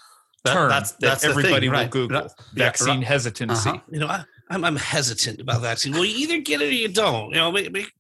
[0.46, 1.90] That- term that's- that that's the thing, everybody will right.
[1.92, 2.32] google Right.
[2.56, 3.08] Yeah, vaccine right.
[3.08, 3.80] hesitancy Uh-huh.
[3.92, 5.94] You know, I, I'm, I'm hesitant about vaccine.
[5.94, 7.30] Well, you either get it or you don't.
[7.30, 7.92] You know, make, make,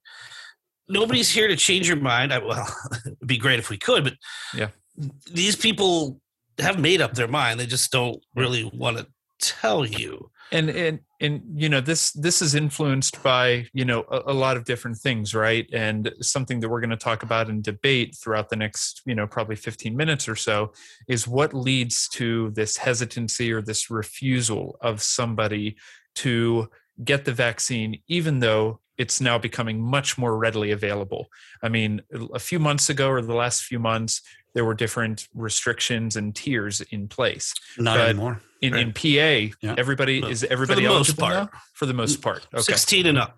[0.87, 2.33] nobody's here to change your mind.
[2.33, 2.67] I, well,
[3.05, 4.13] it'd be great if we could, but
[4.53, 4.69] Yeah.
[5.31, 6.19] these people
[6.59, 7.59] have made up their mind.
[7.59, 9.07] They just don't really want to
[9.39, 10.29] tell you.
[10.51, 14.57] and and and you know this this is influenced by you know a, a lot
[14.57, 18.49] of different things right and something that we're going to talk about and debate throughout
[18.49, 20.71] the next you know probably 15 minutes or so
[21.07, 25.77] is what leads to this hesitancy or this refusal of somebody
[26.23, 26.69] to
[27.03, 31.27] get the vaccine even though it's now becoming much more readily available
[31.63, 32.01] i mean
[32.33, 34.21] a few months ago or the last few months
[34.55, 38.41] there were different restrictions and tiers in place not but- anymore.
[38.61, 38.81] in, Right.
[38.87, 39.75] in PA, Yeah.
[39.77, 41.33] everybody No, is everybody most eligible part.
[41.53, 41.59] now?
[41.73, 43.31] For the most part, okay, 16 and up.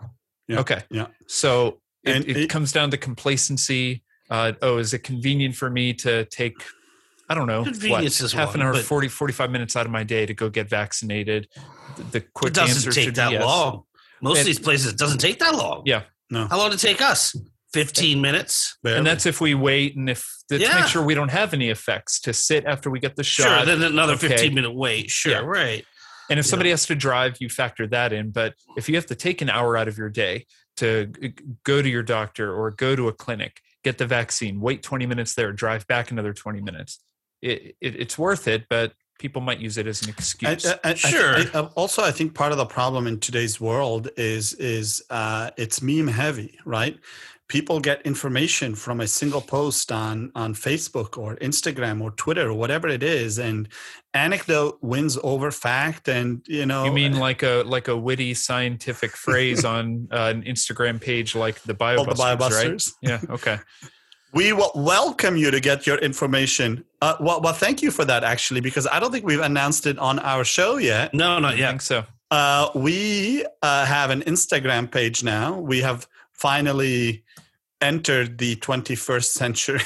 [0.48, 0.62] Yeah.
[0.62, 1.08] okay, Yeah.
[1.28, 4.02] So it, it, it- comes down to complacency.
[4.32, 6.56] Uh, oh, is it convenient for me to take?
[7.32, 9.92] I don't know, Convenience what, is half an hour, but- 40, 45 minutes out of
[9.92, 11.48] my day to go get vaccinated.
[11.96, 13.42] The, the quick It doesn't answer take should that yes.
[13.42, 13.84] long.
[14.22, 15.84] Most of these places, it doesn't take that long.
[15.86, 16.04] Yeah.
[16.30, 16.46] No.
[16.48, 17.34] How long did it take us?
[17.74, 18.78] 15 minutes.
[18.84, 20.76] And that's if we wait and if to Yeah.
[20.82, 23.44] make sure we don't have any effects to sit after we get the shot.
[23.44, 23.58] Sure.
[23.60, 23.66] shot.
[23.68, 24.28] Then another okay.
[24.28, 25.10] 15 minute wait.
[25.10, 25.32] Sure.
[25.32, 25.40] Yeah.
[25.40, 25.86] Right.
[26.30, 26.50] And if Yeah.
[26.50, 28.32] somebody has to drive, you factor that in.
[28.32, 31.14] But if you have to take an hour out of your day to
[31.64, 35.34] go to your doctor or go to a clinic, get the vaccine, wait 20 minutes
[35.36, 37.00] there, drive back another 20 minutes,
[37.42, 40.66] it, it, it's worth it, but people might use it as an excuse.
[40.66, 41.36] I- I- Sure.
[41.38, 45.52] I- I- also, I think part of the problem in today's world is is uh,
[45.58, 46.98] it's meme heavy, right?
[47.48, 52.54] People get information from a single post on on Facebook or Instagram or Twitter or
[52.54, 53.68] whatever it is, and
[54.14, 56.08] anecdote wins over fact.
[56.08, 60.44] And you know, you mean like a like a witty scientific phrase on uh, an
[60.44, 63.20] Instagram page like the all the BioBusters, right?
[63.28, 63.34] Yeah.
[63.34, 63.60] Okay.
[64.34, 66.86] We will welcome you to get your information.
[67.02, 69.98] Uh, well, well, thank you for that, actually, because I don't think we've announced it
[70.00, 71.14] on our show yet.
[71.14, 71.70] No, not I yet.
[71.70, 72.06] think so.
[72.30, 75.60] Uh, we uh, have an Instagram page now.
[75.60, 77.24] We have finally
[77.82, 79.82] entered the 21st century.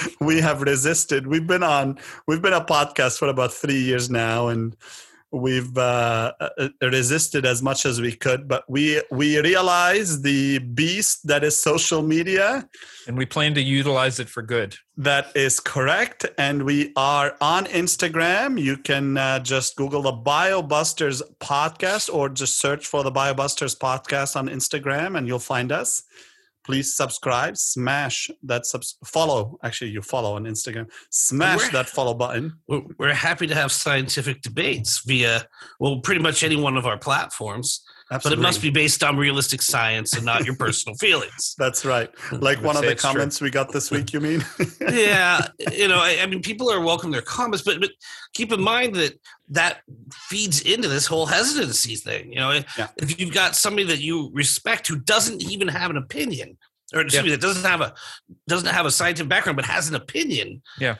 [0.20, 1.26] we have resisted.
[1.26, 1.98] We've been on.
[2.28, 4.76] We've been a podcast for about three years now, and
[5.32, 8.48] we've uh, uh, resisted as much as we could.
[8.48, 12.68] But we we realize the beast that is social media.
[13.06, 14.76] And we plan to utilize it for good.
[14.96, 16.26] That is correct.
[16.38, 18.60] And we are on Instagram.
[18.60, 24.36] You can uh, just Google the BioBusters podcast or just search for the BioBusters podcast
[24.36, 26.02] on Instagram and you'll find us.
[26.70, 29.58] Please subscribe, smash that subs- follow.
[29.64, 30.88] Actually, you follow on Instagram.
[31.10, 32.52] Smash We're- that follow button.
[32.68, 35.46] We're, we're happy to have scientific debates via,
[35.80, 37.80] well, pretty much any one of our platforms,
[38.10, 41.54] but it must be based on realistic science and not your personal feelings.
[41.58, 42.10] That's right.
[42.32, 43.12] Like one of the it's true.
[43.12, 44.44] comments we got this week, you mean?
[44.80, 47.90] yeah, you know, I, I mean, people are welcome their comments, but but
[48.34, 49.14] keep in mind that
[49.50, 49.78] that
[50.12, 52.32] feeds into this whole hesitancy thing.
[52.32, 52.88] You know, Yeah.
[52.96, 56.56] if you've got somebody that you respect who doesn't even have an opinion,
[56.94, 57.22] or excuse Yeah.
[57.22, 57.94] me, that doesn't have a
[58.48, 60.96] doesn't have a scientific background but has an opinion, Yeah.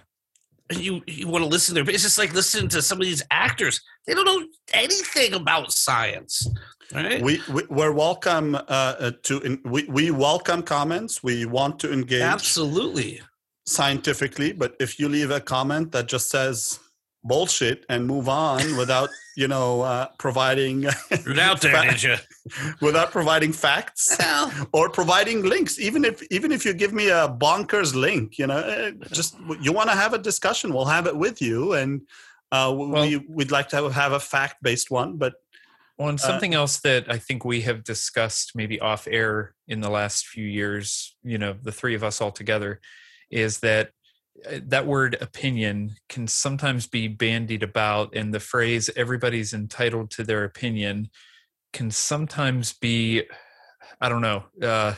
[0.71, 1.95] You you want to listen to their.
[1.95, 6.47] It's just like listening to some of these actors; they don't know anything about science.
[6.93, 7.23] Right?
[7.23, 11.23] we, we we're welcome uh, uh, to in, we we welcome comments.
[11.23, 12.23] We want to engage.
[12.23, 13.21] Absolutely.
[13.67, 16.81] scientifically, but if you leave a comment that just says
[17.23, 20.83] bullshit and move on without, you know, uh, providing
[21.25, 22.17] You're there, did you?
[22.87, 27.29] without providing facts Well, or providing links, even if even if you give me a
[27.45, 31.17] bonkers link, you know, eh, just you want to have a discussion, we'll have it
[31.17, 32.03] with you, and
[32.53, 35.35] uh, we Well- we'd like to have, have a fact based one, but
[35.97, 39.81] Well, and Uh, something else that I think we have discussed maybe off air in
[39.81, 42.81] the last few years, you know, the three of us all together,
[43.31, 44.00] is that uh,
[44.49, 50.45] that word opinion can sometimes be bandied about, and the phrase everybody's entitled to their
[50.45, 51.11] opinion
[51.73, 53.23] can sometimes be,
[54.01, 54.95] I don't know, uh,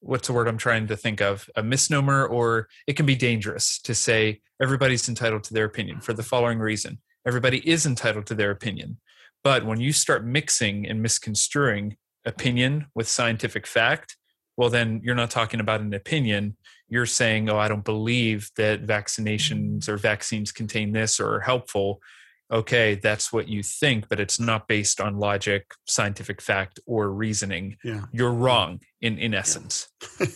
[0.00, 1.48] what's the word I'm trying to think of?
[1.56, 6.12] A misnomer, or it can be dangerous to say everybody's entitled to their opinion for
[6.12, 8.98] the following reason everybody is entitled to their opinion.
[9.44, 14.16] But when you start mixing and misconstruing opinion with scientific fact,
[14.60, 16.54] well, then you're not talking about an opinion.
[16.86, 22.02] You're saying, oh, I don't believe that vaccinations or vaccines contain this or are helpful.
[22.52, 27.78] Okay, that's what you think, but it's not based on logic, scientific fact, or reasoning.
[27.82, 28.02] Yeah.
[28.12, 29.88] You're wrong in, in essence.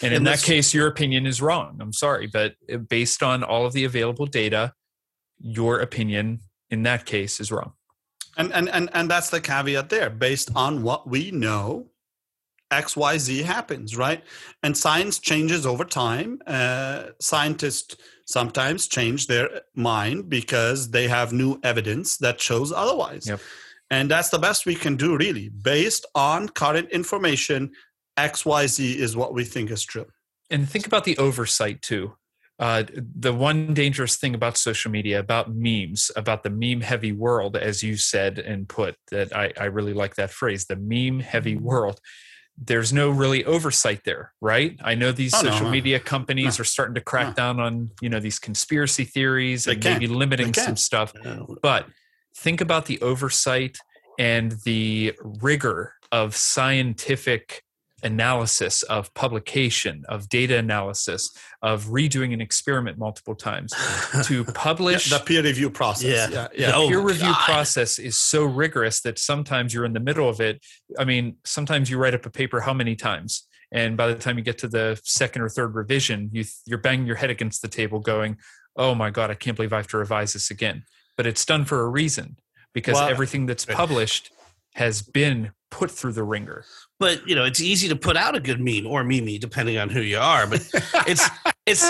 [0.00, 1.78] And in that case, your opinion is wrong.
[1.80, 4.74] I'm sorry, but uh, based on all of the available data,
[5.40, 6.38] your opinion
[6.70, 7.72] in that case is wrong.
[8.36, 10.08] and, and and and that's the caveat there.
[10.08, 11.91] Based on what we know,
[12.72, 14.22] X Y Z happens, right?
[14.62, 16.40] And science changes over time.
[16.46, 23.28] Uh, scientists sometimes change their mind because they have new evidence that shows otherwise.
[23.28, 23.40] Yep.
[23.90, 25.50] And that's the best we can do, really.
[25.50, 27.70] Based on current information,
[28.16, 30.06] X Y Z is what we think is true.
[30.52, 32.14] and think about the oversight too.
[32.58, 37.56] Uh, the one dangerous thing about social media, about memes, about the meme heavy world,
[37.56, 41.56] as you said and put, that I, I really like that phrase, the meme heavy
[41.56, 41.98] world.
[42.64, 44.78] There's no really oversight there, right?
[44.82, 45.70] I know these Oh, social no.
[45.72, 46.62] media companies No.
[46.62, 49.92] are starting to crack down on you know these conspiracy theories They and can.
[49.94, 51.12] maybe limiting some stuff.
[51.62, 51.86] But
[52.36, 53.78] think about the oversight
[54.18, 57.62] and the rigor of scientific
[58.02, 61.30] analysis, of publication, of data analysis,
[61.62, 63.72] of redoing an experiment multiple times
[64.24, 65.10] to Yeah, publish.
[65.10, 66.04] the peer review process.
[66.04, 66.28] Yeah.
[66.28, 66.72] yeah, the yeah.
[66.74, 67.44] Oh, peer review God.
[67.44, 70.64] process is so rigorous that sometimes you're in the middle of it.
[70.98, 73.46] I mean, sometimes you write up a paper how many times?
[73.70, 77.06] And by the time you get to the second or third revision, you, you're banging
[77.06, 78.36] your head against the table going,
[78.76, 80.84] oh my God, I can't believe I have to revise this again.
[81.16, 82.36] But it's done for a reason
[82.74, 84.30] because Well, everything that's published
[84.74, 86.64] has been put through the ringer.
[87.02, 89.88] But you know, it's easy to put out a good meme or meme, depending on
[89.90, 90.46] who you are.
[90.46, 90.60] But
[91.06, 91.28] it's
[91.66, 91.84] it's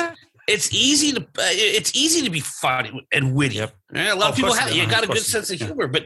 [0.49, 3.57] it's easy to uh, it's easy to be funny and witty.
[3.57, 3.75] Yep.
[3.95, 5.61] A lot Oh, of people have you got a good sense of.
[5.61, 5.67] Yeah.
[5.67, 6.05] humor, but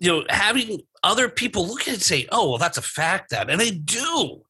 [0.00, 3.30] you know, having other people look at it and say, "Oh, well, that's a fact,"
[3.30, 4.42] that and they do.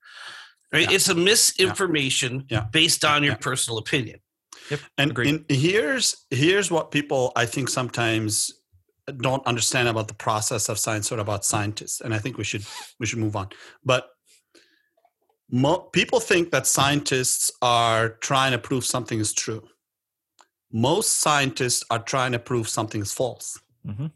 [0.73, 0.89] Right?
[0.91, 0.97] Yeah.
[0.97, 2.65] It's a misinformation Yeah.
[2.73, 3.39] based on your Yeah.
[3.49, 4.19] personal opinion.
[4.99, 5.29] And, Agreed.
[5.29, 8.51] and here's here's what people I think sometimes
[9.11, 12.65] don't understand about the process of science or about scientists, and I think we should
[12.99, 13.49] we should move on.
[13.85, 14.09] But
[15.51, 19.67] mo- people think that scientists are trying to prove something is true.
[20.73, 23.59] Most scientists are trying to prove something is false.
[23.87, 24.13] Mhm.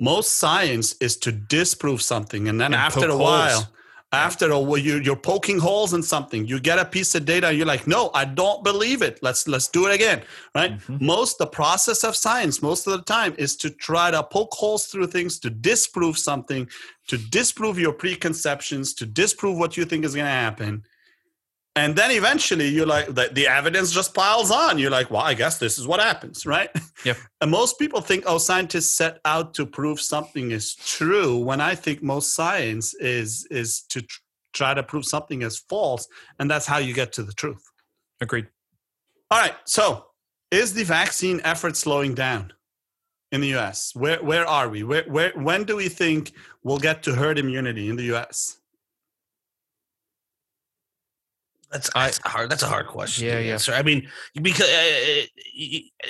[0.00, 3.66] Most science is to disprove something, and then And after a holes.
[4.12, 6.46] After a while, you, you're poking holes in something.
[6.46, 9.18] You get a piece of data, you're like, "No, I don't believe it.
[9.22, 10.22] Let's let's do it again."
[10.54, 10.78] Right?
[10.78, 11.00] Mhm.
[11.02, 14.86] Most the process of science, most of the time, is to try to poke holes
[14.86, 16.68] through things to disprove something,
[17.08, 20.84] to disprove your preconceptions, to disprove what you think is going to happen.
[21.78, 24.78] And then eventually you're like, the, the evidence just piles on.
[24.78, 26.70] You're like, well, I guess this is what happens, right?
[27.04, 27.16] Yep.
[27.40, 31.38] And most people think, oh, scientists set out to prove something is true.
[31.38, 34.20] When I think most science is is to tr-
[34.52, 36.08] try to prove something is false,
[36.40, 37.62] and that's how you get to the truth.
[38.20, 38.48] Agreed.
[39.30, 39.54] All right.
[39.66, 40.06] So,
[40.50, 42.52] is the vaccine effort slowing down
[43.30, 43.94] in the U.S.?
[43.94, 44.82] Where where are we?
[44.82, 46.32] Where where when do we think
[46.64, 48.57] we'll get to herd immunity in the U.S.?
[51.70, 52.50] That's, that's a hard.
[52.50, 53.26] That's a hard question.
[53.26, 53.52] Yeah, yeah.
[53.52, 53.72] answer.
[53.72, 54.08] I mean,
[54.40, 55.22] because uh,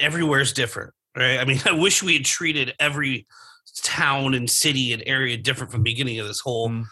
[0.00, 1.38] everywhere is different, right?
[1.38, 3.26] I mean, I wish we had treated every
[3.82, 6.84] town and city and area different from the beginning of this whole Mm.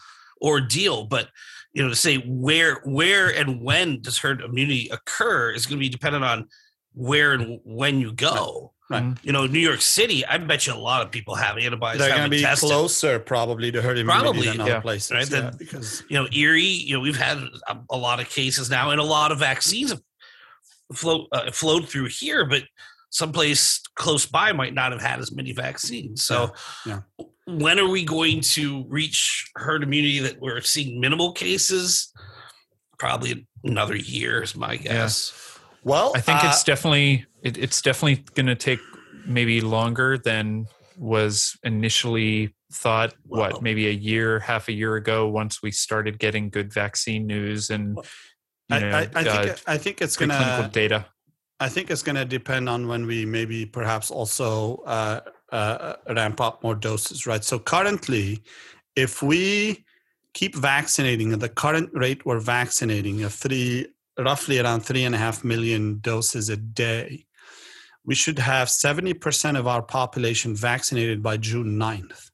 [0.43, 1.05] ordeal.
[1.07, 1.29] But
[1.73, 5.81] you know, to say where, where, and when does herd immunity occur is going to
[5.81, 6.49] be dependent on
[6.95, 8.73] where and when you go.
[8.89, 9.03] Right.
[9.03, 9.19] Mhm.
[9.25, 10.25] You know, New York City.
[10.25, 12.01] I bet you a lot of people have antibodies.
[12.01, 12.69] They're going to be tested.
[12.69, 16.29] closer, probably, to herd immunity Probably, than other places, Right, yeah, then- because you know,
[16.33, 19.39] Erie, you know, we've had a, a lot of cases now, and a lot of
[19.41, 20.01] vaccines have
[20.95, 22.63] flow, uh, flowed through here, but
[23.11, 26.23] someplace close by might not have had as many vaccines.
[26.23, 26.53] So,
[26.85, 27.01] Yeah,
[27.47, 32.13] when are we going to reach herd immunity that we're seeing minimal cases?
[32.99, 35.56] Probably another year is my guess.
[35.87, 38.81] Well, I think uh, it's definitely it, it's definitely going to take
[39.25, 40.67] maybe longer than
[40.99, 43.15] was initially thought.
[43.25, 47.71] What maybe a year, half a year ago, once we started getting good vaccine news
[47.71, 47.97] and
[48.69, 51.07] you I, know I, I think uh, it- I think it's going to data.
[51.61, 55.21] I think it's going to depend on when we maybe perhaps also uh,
[55.53, 57.43] uh, ramp up more doses, right?
[57.43, 58.43] So currently,
[58.97, 59.85] if we
[60.35, 63.87] keep vaccinating at the current rate we're vaccinating of three,
[64.19, 67.27] roughly around three and a half million doses a day,
[68.05, 72.31] we should have 70% of our population vaccinated by June 9th.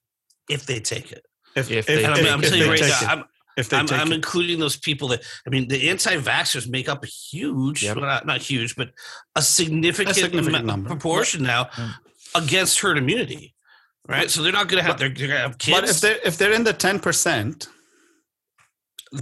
[0.49, 1.25] If they take it,
[1.55, 3.01] If If, if, they and I'm, take I'm it, telling you they right take now,
[3.01, 3.09] it.
[3.17, 3.23] I'm,
[3.55, 4.15] if they I'm, take I'm it.
[4.15, 7.97] including those people that I mean, the anti-vaxxers make up a huge, Yep.
[7.97, 8.91] well, not not huge, but
[9.35, 10.89] a significant, A significant amount- number.
[10.89, 11.69] proportion now.
[11.77, 11.91] Yeah.
[12.35, 13.53] against herd immunity,
[14.07, 14.29] right?
[14.31, 14.97] So they're not going to have.
[14.97, 15.77] They're, they're going to have kids.
[15.79, 17.67] But if they're if they're in the ten percent,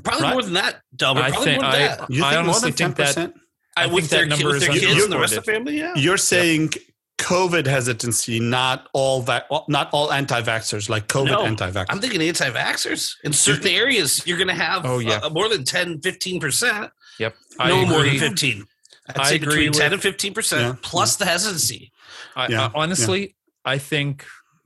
[0.04, 0.34] probably right.
[0.34, 1.24] more than that, Delbert.
[1.24, 2.10] I Probably think- more than I- that.
[2.12, 3.34] you I think more honestly than ten think that- percent?
[3.78, 5.46] I Uh, think with that their, number with is their kids and the rest of
[5.46, 5.94] the family, yeah.
[5.96, 6.72] You're saying
[7.20, 11.86] COVID hesitancy, not all va- not all anti-vaxxers, like COVID No, anti-vaxxers.
[11.89, 14.24] I'm thinking anti-vaxxers in certain areas.
[14.26, 15.18] You're going to have Oh, yeah.
[15.24, 16.92] uh, more than 10, 15 percent.
[17.20, 17.36] Yep.
[17.60, 18.66] I No more than 15.
[19.08, 20.76] I'd I say agree between 10 with- and 15 percent Yeah.
[20.82, 21.92] plus the hesitancy.
[22.36, 24.26] I, Yeah, I- honestly, I think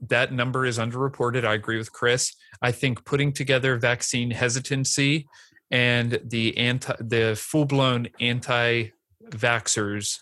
[0.09, 1.45] that number is underreported.
[1.45, 2.33] I agree with Chris.
[2.61, 5.27] I think putting together vaccine hesitancy
[5.71, 8.89] and the anti the full blown anti
[9.29, 10.19] vaxxers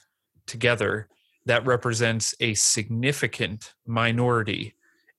[0.47, 1.07] together
[1.45, 4.75] that represents a significant minority.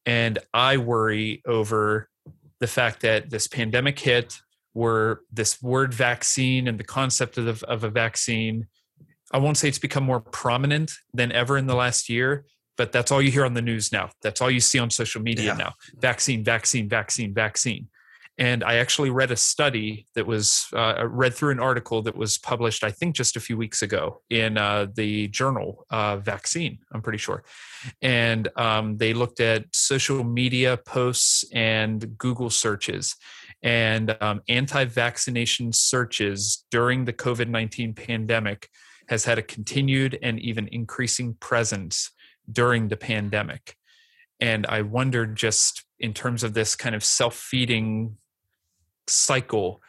[0.06, 2.08] And I worry over
[2.60, 4.38] the fact that this pandemic hit,
[4.72, 8.66] where this word vaccine and the concept of, of a vaccine
[9.34, 12.44] I won't say it's become more prominent than ever in the last year,
[12.76, 14.10] but that's all you hear on the news now.
[14.22, 15.54] That's all you see on social media Yeah.
[15.54, 15.74] now.
[15.98, 17.88] Vaccine, vaccine, vaccine, vaccine.
[18.36, 22.36] And I actually read a study that was uh, read through an article that was
[22.36, 26.78] published, I think, just a few weeks ago in uh, the journal uh, Vaccine.
[26.92, 27.44] I'm pretty sure,
[28.02, 33.14] and um, they looked at social media posts and Google searches,
[33.62, 38.68] and um, anti-vaccination searches during the COVID-19 pandemic
[39.08, 42.10] has had a continued and even increasing presence
[42.50, 43.76] during the pandemic.
[44.40, 48.16] And I wondered just in terms of this kind of self feeding
[49.06, 49.80] cycle,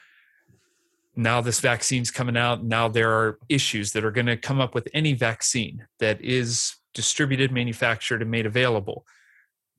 [1.16, 2.64] now this vaccine's coming out.
[2.64, 6.76] Now there are issues that are going to come up with any vaccine that is
[6.93, 9.06] distributed, manufactured, and made available.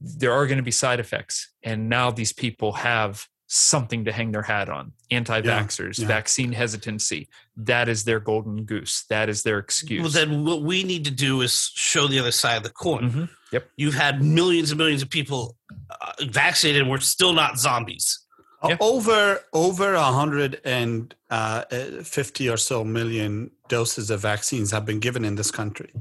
[0.01, 1.53] There are going to be side effects.
[1.63, 6.07] And now these people have something to hang their hat on anti vaxxers, yeah.
[6.07, 7.29] vaccine hesitancy.
[7.57, 9.05] That is their golden goose.
[9.09, 10.03] That is their excuse.
[10.03, 13.11] Well, then what we need to do is show the other side of the coin.
[13.11, 13.29] Mhm.
[13.53, 13.71] Yep.
[13.77, 15.57] You've had millions and millions of people
[15.91, 18.21] uh, vaccinated, and we're still not zombies.
[18.67, 18.77] Yeah.
[18.81, 21.63] Over over a hundred and uh,
[22.03, 25.93] fifty or so million doses of vaccines have been given in this country.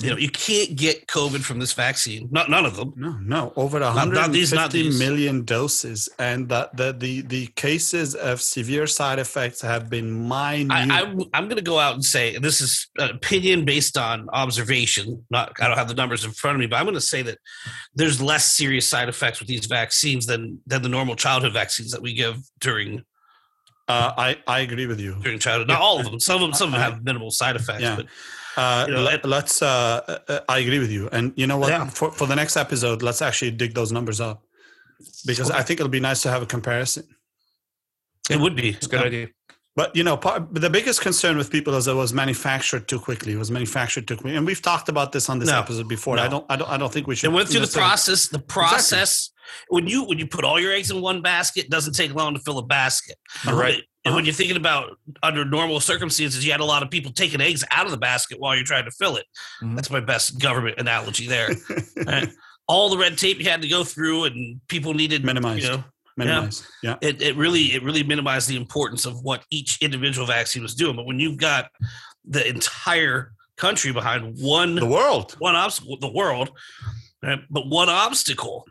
[0.00, 2.28] You know, you can't get COVID from this vaccine.
[2.32, 2.92] Not none of them.
[2.96, 4.98] No, no, over a not hundred and these, not fifty these.
[4.98, 10.72] million doses, and the, the the the cases of severe side effects have been minute.
[10.72, 14.28] I, I'm, I'm going to go out and say this is an opinion based on
[14.30, 15.24] observation.
[15.30, 17.22] Not I don't have the numbers in front of me, but I'm going to say
[17.22, 17.38] that
[17.94, 22.02] there's less serious side effects with these vaccines than than the normal childhood vaccines that
[22.02, 23.04] we give during
[23.86, 25.16] uh, I I agree with you.
[25.22, 25.68] during childhood.
[25.68, 26.18] Not all of them.
[26.18, 27.82] Some of them some of them have minimal side effects.
[27.82, 27.96] Yeah.
[27.96, 28.06] But
[28.56, 31.70] Uh, You know, let, us Uh, uh, I agree with you, and you know what?
[31.70, 31.88] Yeah.
[31.90, 34.42] For for the next episode, let's actually dig those numbers up
[35.26, 37.04] because I think it'll be nice to have a comparison.
[38.30, 38.70] it would be.
[38.70, 39.26] It's a good idea.
[39.76, 43.32] But you know, part, the biggest concern with people is it was manufactured too quickly.
[43.32, 45.58] It was manufactured too quickly, and we've talked about this on this No.
[45.58, 46.16] episode before.
[46.16, 46.22] No.
[46.22, 47.30] I don't, I don't, I don't think we should.
[47.30, 48.28] It went through the process.
[48.28, 49.30] The process
[49.68, 52.34] when you when you put all your eggs in one basket, it doesn't take long
[52.34, 53.16] to fill a basket.
[53.46, 53.82] Right.
[54.06, 57.40] And when you're thinking about under normal circumstances, you had a lot of people taking
[57.40, 59.24] eggs out of the basket while you're trying to fill it.
[59.62, 59.74] Mhm.
[59.74, 61.48] That's my best government analogy there.
[62.68, 65.64] All the red tape you had to go through, and people needed Minimized.
[65.64, 65.84] You know,
[66.16, 66.66] Minimize.
[66.82, 66.96] Yeah.
[67.00, 70.94] it, it really it really minimized the importance of what each individual vaccine was doing.
[70.96, 71.70] But when you've got
[72.24, 75.34] the entire country behind one The world.
[75.38, 76.50] one obstacle, the world,
[77.22, 77.40] right?
[77.50, 78.66] but one obstacle,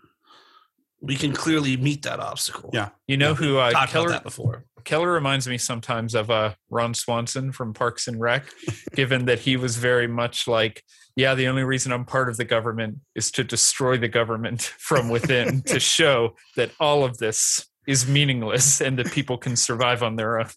[1.01, 2.69] we can clearly meet that obstacle.
[2.73, 2.89] Yeah.
[3.07, 4.65] You know who uh, talked Keller, about that before.
[4.85, 8.45] Keller reminds me sometimes of uh, Ron Swanson from Parks and Rec,
[8.93, 10.83] given that he was very much like,
[11.15, 15.09] yeah, the only reason I'm part of the government is to destroy the government from
[15.09, 20.15] within to show that all of this is meaningless and that people can survive on
[20.15, 20.47] their own.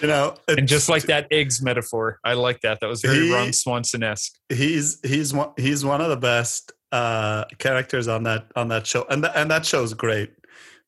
[0.00, 2.80] You know, And just like that eggs metaphor, I like that.
[2.80, 4.32] That was very He- Ron Swanson esque.
[4.48, 9.06] he's he's one he's one of the best uh characters on that on that show
[9.10, 10.32] and th- and that show's great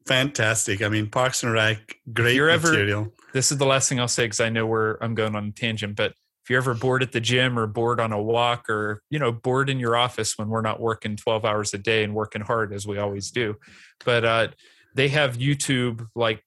[0.07, 1.79] fantastic i mean parks and rec
[2.13, 5.15] great you're ever- This is the last thing I'll say because I know where I'm
[5.15, 5.97] going on a tangent.
[5.97, 6.13] But
[6.43, 9.31] if you're ever bored at the gym or bored on a walk or, you know,
[9.31, 12.73] bored in your office when we're not working 12 hours a day and working hard
[12.73, 13.57] as we always do,
[14.05, 14.49] but uh,
[14.95, 16.43] they have YouTube like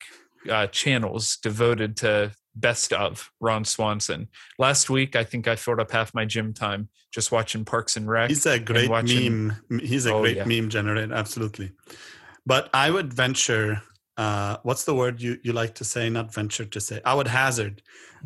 [0.49, 4.27] uh, channels devoted to best of Ron Swanson.
[4.59, 8.09] Last week, I think I filled up half my gym time just watching Parks and
[8.09, 8.29] Rec.
[8.29, 10.43] he's a great watching- meme he's a Oh, great yeah.
[10.45, 11.71] meme generator absolutely
[12.45, 13.81] but i would venture
[14.17, 17.27] uh what's the word you you like to say not venture to say i would
[17.27, 17.81] hazard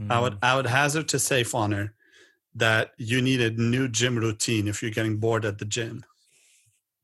[0.10, 0.40] I would Mm.
[0.44, 1.90] I would hazard to say, Fonner,
[2.56, 6.06] that you need a new gym routine if you're getting bored at the gym.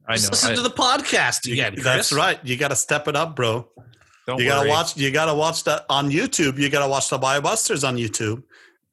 [0.08, 0.30] I Just know.
[0.36, 1.74] listen I- to the podcast You- again.
[1.74, 1.84] Chris.
[1.84, 2.40] that's right.
[2.46, 3.68] You got to step it up, bro.
[4.28, 4.96] don't you got to watch.
[4.96, 6.58] You got to watch that on YouTube.
[6.58, 8.44] You got to watch the BioBusters on YouTube,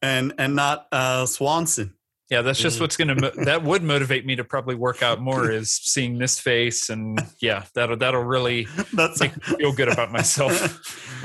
[0.01, 1.95] and and not uh, Swanson.
[2.33, 2.81] Yeah, that's just Mm.
[2.81, 6.89] what's gonna that would motivate me to probably work out more is seeing this face
[6.89, 8.65] and yeah, that'll that'll really
[8.95, 10.55] That's make me feel good about myself.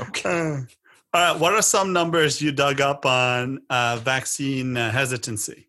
[0.00, 0.28] Okay.
[0.30, 0.60] Uh,
[1.14, 1.40] all right.
[1.40, 5.68] What are some numbers you dug up on uh, vaccine uh, hesitancy?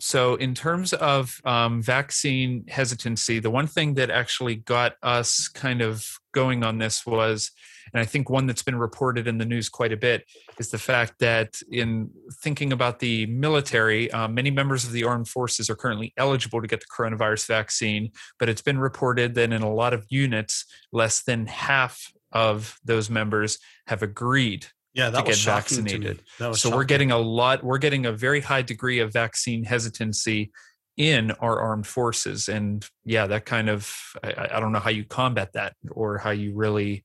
[0.00, 5.82] So, in terms of um, vaccine hesitancy, the one thing that actually got us kind
[5.82, 7.50] of going on this was,
[7.92, 10.24] and I think one that's been reported in the news quite a bit,
[10.58, 12.10] is the fact that in
[12.42, 16.66] thinking about the military, um, many members of the armed forces are currently eligible to
[16.66, 21.22] get the coronavirus vaccine, but it's been reported that in a lot of units, less
[21.22, 26.22] than half of those members have agreed Yeah, that to get shocking to vaccinated.
[26.38, 29.64] That was so we're getting a lot we're getting a very high degree of vaccine
[29.64, 30.50] hesitancy
[30.96, 32.48] in our armed forces.
[32.48, 36.30] And yeah that kind of I- I don't know how you combat that or how
[36.30, 37.04] you really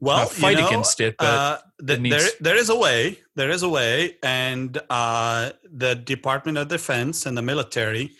[0.00, 2.68] well not fight you know, against it but uh, th- it needs- there, there is
[2.70, 3.18] a way.
[3.36, 5.50] There is a way, and uh,
[5.84, 8.12] the Department of Defense and the military,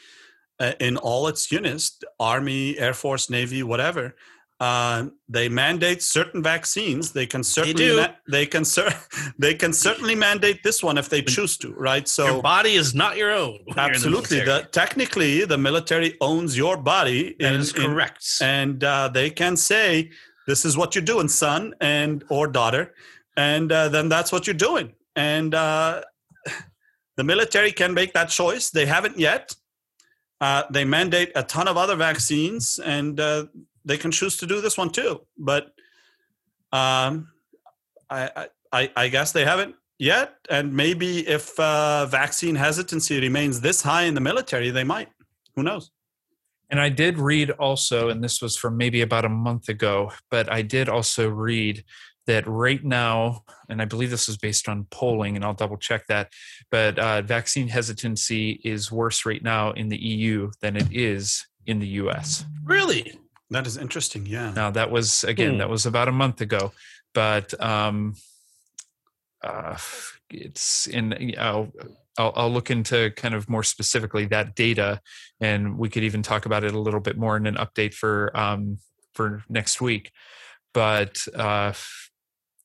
[0.59, 4.15] uh, in all its units, Army, Air Force, Navy, whatever,
[4.61, 7.13] uh, they mandate certain vaccines.
[7.13, 7.97] They can certainly do.
[7.97, 8.95] ma- they can cer-
[9.39, 11.73] they can certainly mandate this one if they choose to.
[11.73, 12.07] Right.
[12.07, 13.59] So your body is not your own.
[13.75, 17.37] the absolutely, the, technically, the military owns your body.
[17.41, 18.25] that in- is in- correct.
[18.43, 20.11] and uh, they can say
[20.51, 22.85] this is what you're doing son and or daughter
[23.37, 24.93] and uh, then that's what you're doing.
[25.17, 26.03] And uh,
[27.17, 28.71] the military can make that choice.
[28.71, 29.55] They haven't yet.
[30.41, 33.47] Uh, they mandate a ton of other vaccines and uh,
[33.85, 35.21] they can choose to do this one too.
[35.39, 35.65] But
[36.73, 37.29] um,
[38.09, 43.83] I, I- I, guess they haven't yet and maybe if uh, vaccine hesitancy remains this
[43.83, 45.09] high in the military they might.
[45.57, 45.91] Who knows
[46.71, 50.51] and i did read also and this was from maybe about a month ago but
[50.53, 51.85] i did also read
[52.27, 56.07] that right now and i believe this was based on polling and i'll double check
[56.07, 56.33] that
[56.71, 61.79] but uh, vaccine hesitancy is worse right now in the eu than it is in
[61.81, 63.19] the us really?
[63.51, 65.59] that is interesting yeah Now that was again Hmm.
[65.59, 66.73] that was about a month ago,
[67.15, 68.15] but um,
[69.43, 69.77] uh,
[70.31, 71.35] it's in.
[71.39, 71.73] I'll,
[72.21, 75.01] I'll I'll look into kind of more specifically that data,
[75.41, 78.37] and we could even talk about it a little bit more in an update for
[78.37, 78.79] um,
[79.15, 80.11] for next week.
[80.73, 81.73] But uh,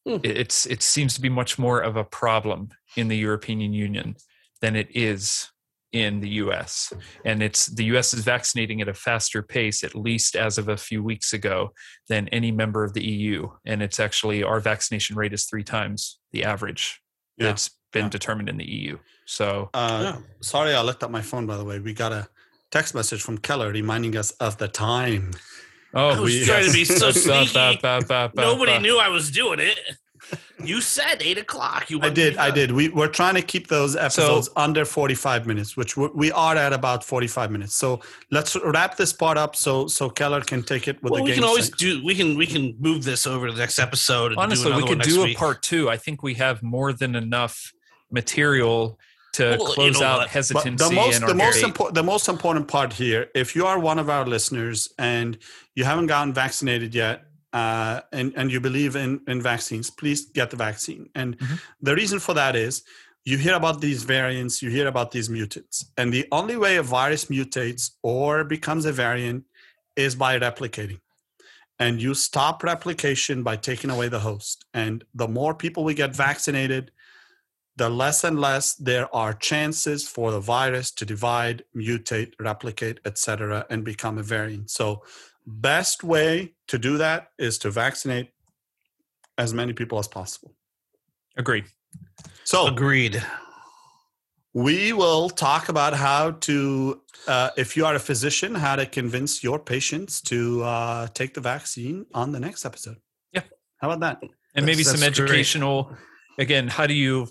[0.06, 0.18] Hmm.
[0.24, 4.16] it, it's it seems to be much more of a problem in the European Union
[4.62, 5.50] than it is
[5.92, 6.94] in the US.
[7.24, 10.78] And it's the US is vaccinating at a faster pace, at least as of a
[10.78, 11.72] few weeks ago,
[12.10, 13.50] than any member of the EU.
[13.66, 17.02] And it's actually our vaccination rate is three times the average
[17.38, 18.18] Yeah, that's been yeah.
[18.18, 18.94] determined in the EU.
[19.38, 20.18] So Uh, Yeah.
[20.42, 21.46] Sorry, I looked at my phone.
[21.52, 22.24] By the way, we got a
[22.76, 25.24] text message from Keller reminding us of the time.
[25.94, 27.80] oh I was trying to be so sneaky.
[28.50, 29.80] Nobody knew I was doing it.
[30.72, 31.82] You said eight o'clock.
[31.92, 32.32] You I did.
[32.48, 32.72] I did.
[32.72, 36.74] We we're trying to keep those episodes under forty-five minutes, which we we are at
[36.74, 37.76] about forty-five minutes.
[37.84, 41.24] So let's wrap this part up so so Keller can take it with Well, the
[41.26, 41.40] we game.
[41.42, 41.78] can always sync.
[41.78, 41.92] do.
[42.10, 44.32] We can we can move this over to the next episode.
[44.32, 45.84] And Honestly, do we another could one next do a part two.
[45.96, 47.72] I think we have more than enough
[48.12, 49.00] material
[49.34, 51.64] to Well, you close know out hesitancy the most and the most debate.
[51.66, 55.38] important the most important part here, if you are one of our listeners and
[55.76, 60.50] you haven't gotten vaccinated yet, uh, and and you believe in in vaccines, please get
[60.52, 61.10] the vaccine.
[61.16, 61.60] And Mhm.
[61.82, 62.84] the reason for that is
[63.26, 66.84] you hear about these variants, you hear about these mutants, and the only way a
[66.84, 69.44] virus mutates or becomes a variant
[69.96, 71.00] is by replicating.
[71.78, 74.64] And you stop replication by taking away the host.
[74.74, 76.92] And the more people we get vaccinated,
[77.78, 83.66] the less and less there are chances for the virus to divide, mutate, replicate, etc.,
[83.70, 84.70] and become a variant.
[84.72, 85.04] So,
[85.46, 88.30] best way to do that is to vaccinate
[89.38, 90.54] as many people as possible.
[91.38, 91.66] Agreed.
[92.46, 93.22] So, Agreed.
[94.54, 99.44] we will talk about how to, uh, if you are a physician, how to convince
[99.44, 102.98] your patients to uh, take the vaccine on the next episode.
[103.34, 103.42] Yeah.
[103.82, 104.30] How about that?
[104.56, 105.30] and maybe That's- some that's great.
[105.30, 105.94] educational
[106.40, 107.28] again how do you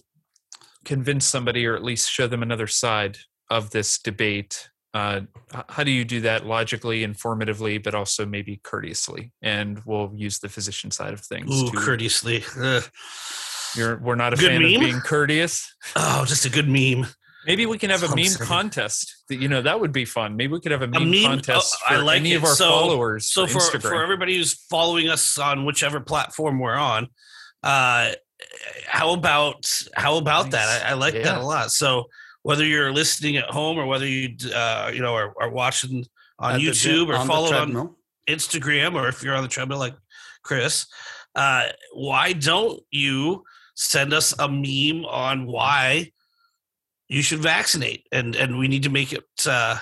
[0.85, 3.19] convince somebody or at least show them another side
[3.51, 5.21] of this debate uh,
[5.69, 10.49] how do you do that logically informatively but also maybe courteously and we'll use the
[10.49, 12.45] physician side of things Ooh, to- courteously.
[12.61, 12.85] Ugh.
[13.77, 14.75] You're, we're not a fan meme?
[14.75, 17.07] of being courteous Oh, just a good meme.
[17.45, 18.49] maybe we can have a That's what I'm meme saying.
[18.49, 21.25] contest that- you know that would be fun maybe we could have a meme, meme?
[21.25, 22.37] contest Oh, I for like any it.
[22.37, 23.83] of our So- followers So for, Instagram.
[23.83, 27.09] for everybody who's following us on whichever platform we're on,
[27.65, 28.13] uh,
[28.87, 30.85] how about how about that?
[30.85, 31.73] I, I like that a lot.
[31.73, 32.05] So
[32.43, 36.05] whether you're listening at home or whether you uh, you know are, are watching
[36.39, 37.95] on At YouTube gym, or on following on.
[38.29, 39.95] Instagram or if you're on the treadmill like
[40.43, 40.87] Chris,
[41.35, 46.11] uh, why don't you send us a meme on why
[47.09, 49.79] you should vaccinate, and and we need to make it uh,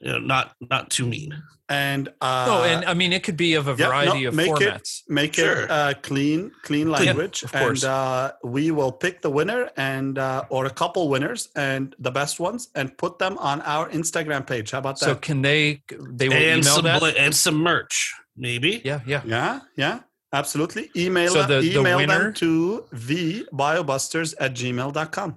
[0.00, 1.42] you know not not too mean.
[1.68, 4.34] And uh, oh, and I mean, it could be of a yeah, no, variety of
[4.34, 5.02] make it- formats.
[5.08, 5.62] make Sure.
[5.62, 7.84] it uh, clean, clean language, of course.
[7.84, 12.10] and uh, we will pick the winner and uh, or a couple winners and the
[12.10, 14.72] best ones, and put them on our Instagram page.
[14.72, 15.06] How about that?
[15.06, 15.82] So can they?
[15.88, 17.16] They will and email some that.
[17.16, 18.82] and some merch, maybe.
[18.84, 19.22] yeah, yeah.
[19.24, 20.00] yeah, yeah,
[20.32, 20.90] absolutely.
[20.96, 25.36] Email So the- the email winner- them to thebiobusters at gmail.com.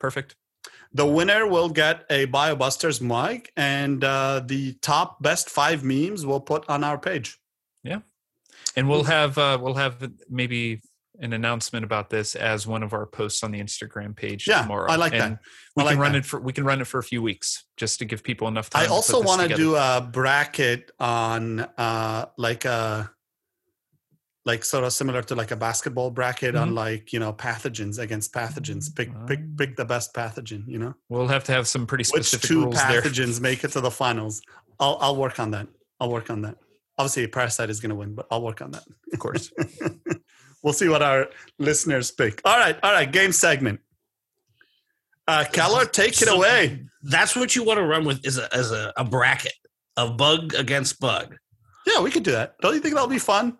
[0.00, 0.34] Perfect.
[0.94, 6.40] The winner will get a BioBusters mug, and uh, the top best five memes we'll
[6.40, 7.38] put on our page.
[7.82, 8.00] Yeah,
[8.76, 10.82] and we'll have uh, we'll have maybe
[11.20, 14.90] an announcement about this as one of our posts on the Instagram page Yeah, tomorrow.
[14.90, 15.38] I like that.
[15.76, 16.18] We I can like run that.
[16.18, 18.70] it for we can run it for a few weeks just to give people enough
[18.70, 18.84] time.
[18.84, 23.10] I also want to to do a bracket on uh like a
[24.44, 26.74] like sort of similar to like a basketball bracket on Mhm.
[26.74, 28.94] like you know pathogens against pathogens.
[28.94, 29.54] Pick pick Ah.
[29.56, 30.64] pick the best pathogen.
[30.66, 33.02] You know We'll have to have some pretty which specific two rules there.
[33.02, 34.40] pathogens make it to the finals.
[34.80, 35.68] I'll I'll work on that.
[36.00, 36.56] I'll work on that.
[36.98, 38.84] Obviously, parasite is going to win, but I'll work on that.
[39.12, 39.50] Of course.
[40.62, 41.28] we'll see what our
[41.58, 42.40] listeners pick.
[42.44, 43.10] All right, all right.
[43.10, 43.80] Game segment.
[45.28, 46.84] Uh, Keller, take it So- away.
[47.04, 49.54] That's what you want to run with is a, as a, a bracket
[49.96, 51.36] of bug against bug.
[51.86, 52.54] Yeah, we could do that.
[52.60, 53.56] Don't you think that'll be fun?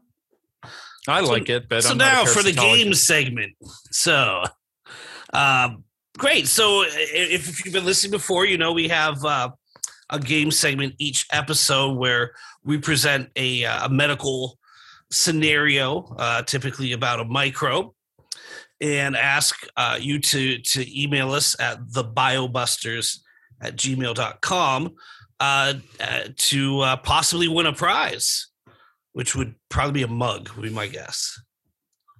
[1.09, 3.53] I So- like it, but so I'm now for the game segment.
[3.90, 4.44] So,
[5.32, 5.84] um,
[6.18, 6.46] great.
[6.48, 9.50] So if, if you've been listening before, you know we have uh,
[10.11, 12.32] a game segment each episode where
[12.64, 14.59] we present a, uh, a medical
[15.11, 17.90] scenario, uh, typically about a microbe,
[18.80, 23.18] and ask uh, you to to email us at thebiobusters
[23.61, 24.94] at gmail.com
[25.40, 28.48] uh, uh, to uh, possibly win a prize,
[29.12, 31.40] which would probably be a mug, would be my guess.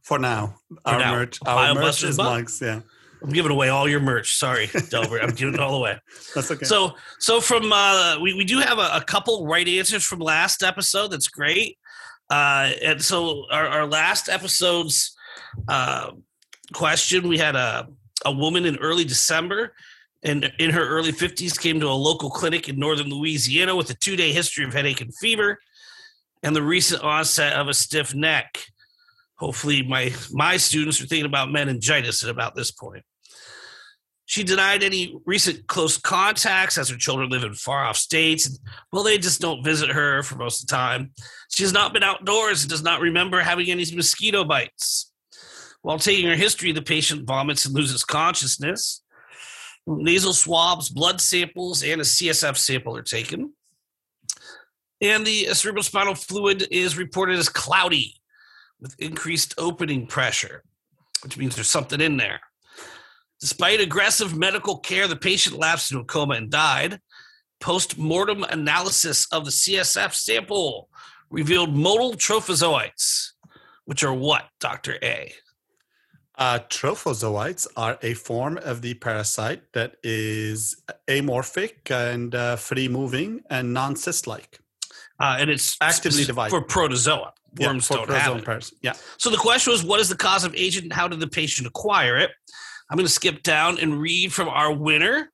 [0.03, 1.15] For now, our now.
[1.15, 2.41] merch, our merch is mug?
[2.41, 2.61] mugs.
[2.61, 2.81] Yeah,
[3.23, 4.37] I'm giving away all your merch.
[4.37, 5.23] Sorry, Delbert.
[5.23, 5.97] I'm giving it all away.
[6.35, 6.65] that's okay.
[6.65, 10.63] So, so from uh, we we do have a, a couple right answers from last
[10.63, 11.09] episode.
[11.09, 11.79] That's great.
[12.31, 15.15] Uh, and so our, our last episode's
[15.69, 16.13] uh,
[16.73, 17.89] question, we had a
[18.25, 19.75] a woman in early December,
[20.23, 23.95] and in her early 50s, came to a local clinic in northern Louisiana with a
[23.95, 25.59] two day history of headache and fever,
[26.43, 28.59] and the recent onset of a stiff neck.
[29.37, 33.05] Hopefully, my my students are thinking about meningitis at about this point.
[34.27, 38.59] She denied any recent close contacts as her children live in far off states.
[38.93, 41.11] Well, they just don't visit her for most of the time.
[41.51, 45.13] She has not been outdoors and does not remember having any mosquito bites.
[45.83, 49.03] While taking her history, the patient vomits and loses consciousness.
[49.87, 53.53] Nasal swabs, blood samples, and a CSF sample are taken.
[55.03, 58.15] And the cerebrospinal fluid is reported as cloudy
[58.81, 60.63] with increased opening pressure,
[61.25, 62.41] which means there's something in there.
[63.41, 67.01] Despite aggressive medical care, the patient lapsed into a coma and died.
[67.61, 70.89] Post mortem analysis of the CSF sample
[71.31, 73.31] revealed motile trophozoites,
[73.85, 74.99] which are what, Dr.
[75.03, 75.33] A?
[76.39, 83.41] Uh, trophozoites are a form of the parasite that is amorphic and uh, free moving
[83.51, 84.62] and non cyst like.
[85.23, 86.51] Uh, and it's Actively divided.
[86.51, 87.33] for protozoa.
[87.61, 88.71] Worms don't have it.
[88.83, 88.95] Yeah.
[89.19, 91.69] So the question was, what is the cause of agent and how did the patient
[91.69, 92.33] acquire it?
[92.91, 95.31] I'm going to skip down and read from our winner.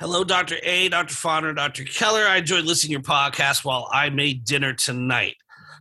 [0.00, 0.56] Hello, Dr.
[0.62, 1.14] A, Dr.
[1.14, 1.84] Fonner, Dr.
[1.84, 2.22] Keller.
[2.22, 5.36] I enjoyed listening to your podcast while I made dinner tonight.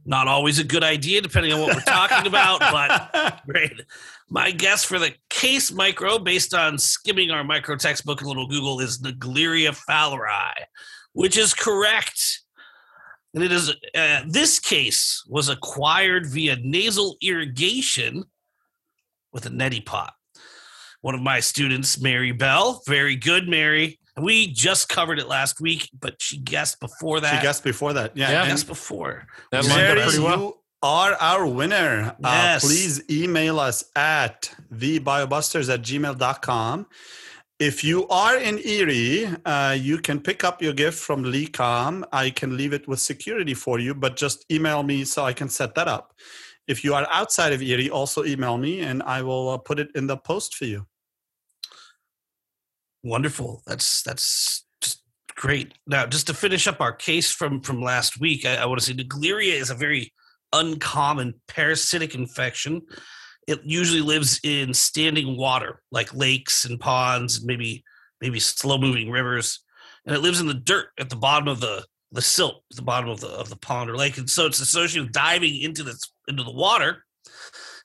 [0.05, 3.81] Not always a good idea, depending on what we're talking about, but great.
[4.29, 8.47] My guess for the case micro, based on skimming our micro textbook and a little
[8.47, 10.53] Google, is Naegleria fowleri,
[11.19, 12.43] which is correct.
[13.33, 18.23] And it is uh, this case was acquired via nasal irrigation
[19.33, 20.13] with a neti pot.
[21.01, 23.99] One of my students, Mary Bell, very good, Mary.
[24.15, 27.35] We just covered it last week, but she guessed before that.
[27.35, 28.15] She guessed before that.
[28.15, 28.31] Yeah.
[28.31, 28.41] Yeah.
[28.43, 29.27] and guessed before.
[29.51, 30.39] That Mary, pretty well.
[30.39, 32.15] you are our winner.
[32.23, 32.63] Yes.
[32.63, 36.87] Uh, please email us at thebiobusters at gmail.com.
[37.59, 42.05] If you are in Erie, uh, you can pick up your gift from LECOM.
[42.13, 45.49] I can leave it with security for you, but just email me so I can
[45.49, 46.13] set that up.
[46.69, 49.89] If you are outside of Erie, also email me and I will uh, put it
[49.93, 50.85] in the post for you.
[53.03, 53.61] Wonderful.
[53.67, 55.03] That's that's just
[55.35, 55.73] great.
[55.85, 58.85] Now, just to finish up our case from from last week, I, I want to
[58.85, 60.13] say Naegleria is a very
[60.53, 62.83] uncommon parasitic infection.
[63.49, 67.83] It usually lives in standing water, like lakes and ponds, and maybe
[68.21, 69.59] maybe slow moving rivers,
[70.05, 72.83] and it lives in the dirt at the bottom of the the silt, at the
[72.83, 75.83] bottom of the of the pond or lake, and so it's associated with diving into
[75.83, 75.95] the
[76.27, 77.05] into the water.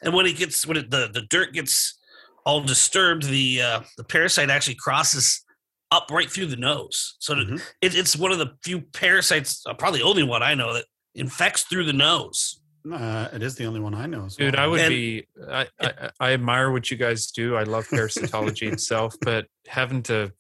[0.03, 1.99] And when it gets when it, the the dirt gets
[2.45, 5.45] all disturbed, the uh, the parasite actually crosses
[5.91, 7.15] up right through the nose.
[7.21, 7.63] So Mhm.
[7.81, 10.87] it, it's one of the few parasites, uh, probably the only one I know that
[11.15, 12.61] infects through the nose.
[12.93, 14.27] Uh, it is the only one I know.
[14.27, 14.57] As Dude.
[14.57, 15.27] I would And- be.
[15.51, 17.57] I, I I admire what you guys do.
[17.57, 20.33] I love parasitology itself, but having to,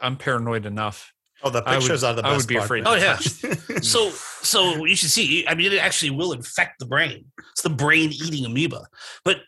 [0.00, 1.12] I'm paranoid enough.
[1.44, 2.32] Oh, the I would- pictures are the best.
[2.32, 2.84] I would be part, afraid.
[2.86, 3.18] Oh, yeah.
[3.82, 5.44] So so you should see.
[5.48, 7.24] I mean, it actually will infect the brain.
[7.52, 8.86] It's the brain eating amoeba.
[9.24, 9.38] But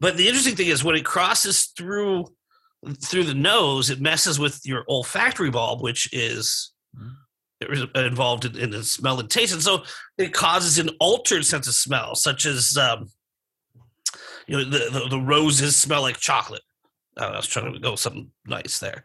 [0.00, 2.26] but the interesting thing is when it crosses through
[3.02, 6.72] through the nose, it messes with your olfactory bulb, which is
[7.94, 9.82] involved in, in the smell and taste, and so
[10.18, 13.08] it causes an altered sense of smell, such as um,
[14.46, 16.62] you know the, the the roses smell like chocolate.
[17.16, 19.04] Uh, I was trying to go something nice there.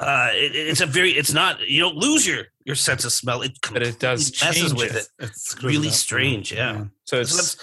[0.00, 3.42] Uh, it, it's a very it's not you don't lose your your sense of smell.
[3.42, 5.06] It But it does messes change with it.
[5.18, 5.24] it.
[5.26, 6.84] It's Really strange, yeah.
[7.04, 7.56] So So it's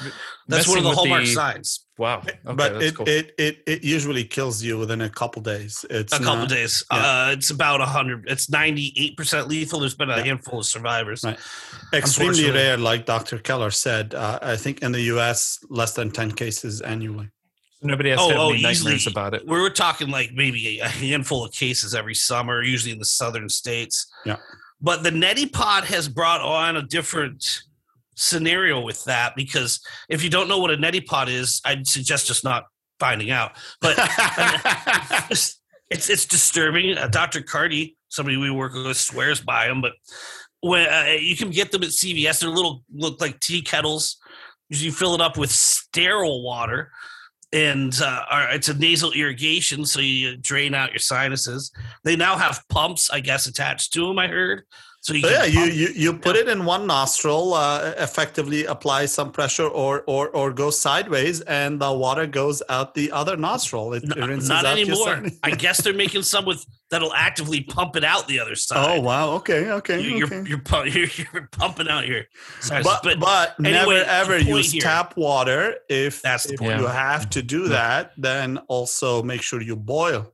[0.48, 1.86] That's one of the hallmark the- signs.
[1.98, 2.20] Wow.
[2.20, 3.10] Okay, but that's it, cool.
[3.10, 5.84] it it it usually kills you within a couple days.
[5.90, 6.84] It's A couple not- days.
[6.92, 6.98] yeah.
[7.28, 8.26] Uh, it's about hundred.
[8.30, 9.80] It's ninety eight percent lethal.
[9.80, 10.24] There's been a Yeah.
[10.26, 11.24] handful of survivors.
[11.24, 11.40] Right.
[11.94, 13.40] extremely rare, like Dr.
[13.40, 14.14] Keller said.
[14.14, 17.30] Uh, I think in the U.S., less than ten cases annually.
[17.82, 18.92] Nobody has Oh, to have oh, any easily.
[18.94, 19.46] nightmares about it.
[19.48, 23.50] We were talking like maybe a handful of cases every summer, usually in the southern
[23.50, 24.06] states.
[24.26, 24.38] Yeah.
[24.82, 27.62] But the neti pot has brought on a different
[28.18, 32.28] scenario with that because if you don't know what a neti pot is, I'd suggest
[32.28, 32.66] just not
[33.00, 33.52] finding out.
[33.80, 33.96] But
[35.30, 35.60] it's
[35.90, 36.98] it's, disturbing.
[36.98, 37.42] Uh, Dr.
[37.42, 39.94] Cardi, somebody we work with, swears by them, but
[40.62, 44.18] when uh, you can get them at CVS, they're little look like tea kettles.
[44.70, 46.92] You fill it up with sterile water,
[47.54, 51.72] and uh, it's a nasal irrigation, so you drain out your sinuses.
[52.04, 54.20] They now have pumps, I guess, attached to them.
[54.20, 54.64] I heard.
[55.08, 59.06] So you So yeah, you, you you put it in one nostril, uh, effectively apply
[59.06, 63.94] some pressure, or or or go sideways, and the water goes out the other nostril.
[63.94, 65.24] It N- rinses not anymore.
[65.44, 68.84] I guess they're making some with that'll actively pump it out the other side.
[68.86, 69.30] Oh wow!
[69.40, 70.44] Okay, okay, You- okay.
[70.46, 72.28] you're, you're, you're pumping out here.
[72.60, 72.92] sinuses.
[72.92, 76.80] but but but anyway, never ever use here- tap water if, That's the if point.
[76.82, 80.34] you have to do that then also make sure you boil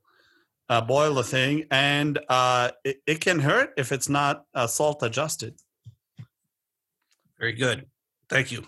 [0.70, 5.04] uh, boil the thing and uh, it, it can hurt if it's not uh, salt
[5.04, 5.56] adjusted
[7.40, 7.86] Very good.
[8.30, 8.64] Thank you.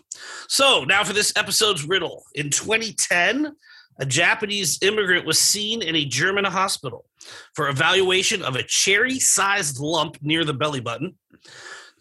[0.48, 2.24] So now for this episode's riddle.
[2.36, 3.56] In 2010,
[3.98, 7.06] a Japanese immigrant was seen in a German hospital
[7.54, 11.16] for evaluation of a cherry-sized lump near the belly button.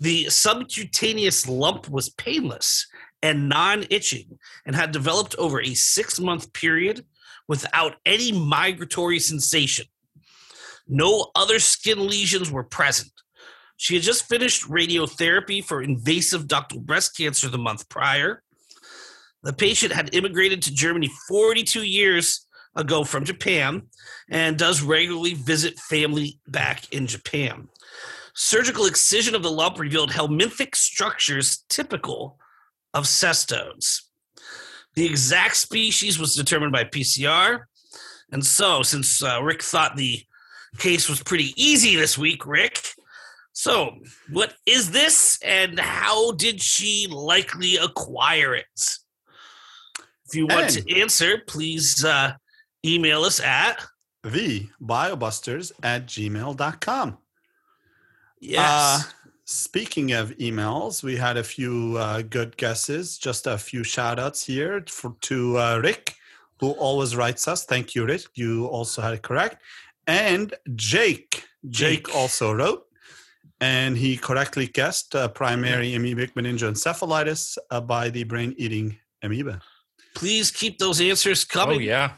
[0.00, 2.86] The subcutaneous lump was painless
[3.22, 7.06] and non-itching and had developed over a six-month period
[7.48, 9.86] without any migratory sensation.
[10.86, 13.10] No other skin lesions were present.
[13.76, 18.42] She had just finished radiotherapy for invasive ductal breast cancer the month prior.
[19.42, 23.82] The patient had immigrated to Germany 42 years ago from Japan
[24.30, 27.68] and does regularly visit family back in Japan.
[28.34, 32.38] Surgical excision of the lump revealed helminthic structures typical
[32.92, 34.00] of cestodes.
[34.94, 37.62] The exact species was determined by PCR.
[38.30, 40.22] And so, since uh, Rick thought the
[40.78, 42.80] case was pretty easy this week, Rick,
[43.52, 43.98] so,
[44.30, 48.66] what is this and how did she likely acquire it?
[50.26, 52.32] If you want to answer, please uh,
[52.84, 53.84] email us at
[54.24, 57.18] the biobusters at gmail.com
[58.44, 58.60] yes.
[58.60, 59.02] Uh,
[59.44, 63.18] speaking of emails, we had a few uh, good guesses.
[63.18, 66.14] Just a few shout outs here for, to uh, Rick,
[66.60, 67.64] who always writes us.
[67.64, 68.22] Thank you, Rick.
[68.34, 69.62] You also had it correct.
[70.06, 71.44] And Jake.
[71.68, 72.14] Jake, Jake.
[72.14, 72.84] also wrote,
[73.60, 79.62] and he correctly guessed uh, primary amoebic meningoencephalitis uh, by the brain eating amoeba.
[80.14, 81.76] please keep those answers coming.
[81.76, 82.12] Oh yeah.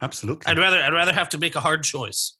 [0.00, 0.46] Absolutely.
[0.46, 2.36] I'd rather I'd rather have to make a hard choice.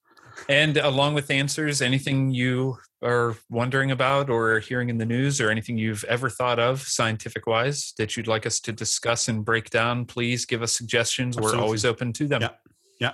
[0.48, 5.50] And along with answers, anything you are wondering about or hearing in the news or
[5.50, 9.70] anything you've ever thought of scientific wise that you'd like us to discuss and break
[9.70, 11.36] down, please give us suggestions.
[11.36, 11.58] Absolutely.
[11.58, 12.42] We're always open to them.
[12.42, 12.50] Yeah.
[13.00, 13.12] yeah.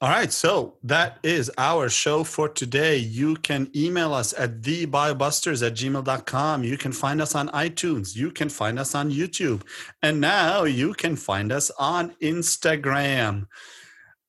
[0.00, 2.96] All right, so that is our show for today.
[2.96, 6.64] You can email us at thebiobusters at gmail.com.
[6.64, 8.16] You can find us on iTunes.
[8.16, 9.62] You can find us on YouTube.
[10.02, 13.46] And now you can find us on Instagram.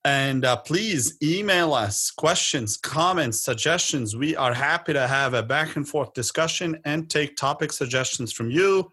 [0.05, 4.17] And uh, please email us questions, comments, suggestions.
[4.17, 8.51] We are happy to have a back and forth discussion and take topic suggestions from
[8.51, 8.91] you.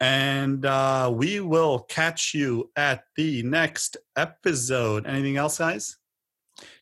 [0.00, 5.06] And uh, we will catch you at the next episode.
[5.06, 5.96] Anything else, guys?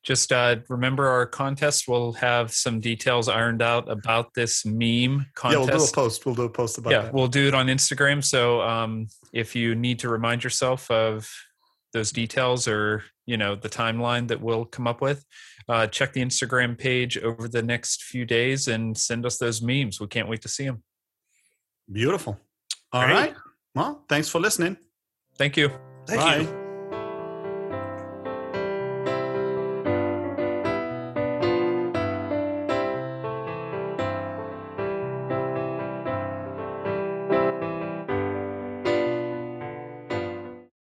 [0.03, 1.87] Just uh, remember our contest.
[1.87, 5.53] We'll have some details ironed out about this meme contest.
[5.53, 6.27] Yeah, we'll do a post.
[6.27, 7.15] We'll do a post about yeah, that.
[7.15, 8.25] we'll do it on Instagram.
[8.25, 11.31] So um, if you need to remind yourself of
[11.93, 15.25] those details or you know the timeline that we'll come up with,
[15.69, 20.01] uh, check the Instagram page over the next few days and send us those memes.
[20.01, 20.83] We can't wait to see them.
[21.91, 22.39] Beautiful.
[22.93, 23.15] All Great.
[23.15, 23.35] right.
[23.75, 24.77] Well, thanks for listening.
[25.37, 25.71] Thank you.
[26.07, 26.37] Thank Bye.
[26.39, 26.62] you.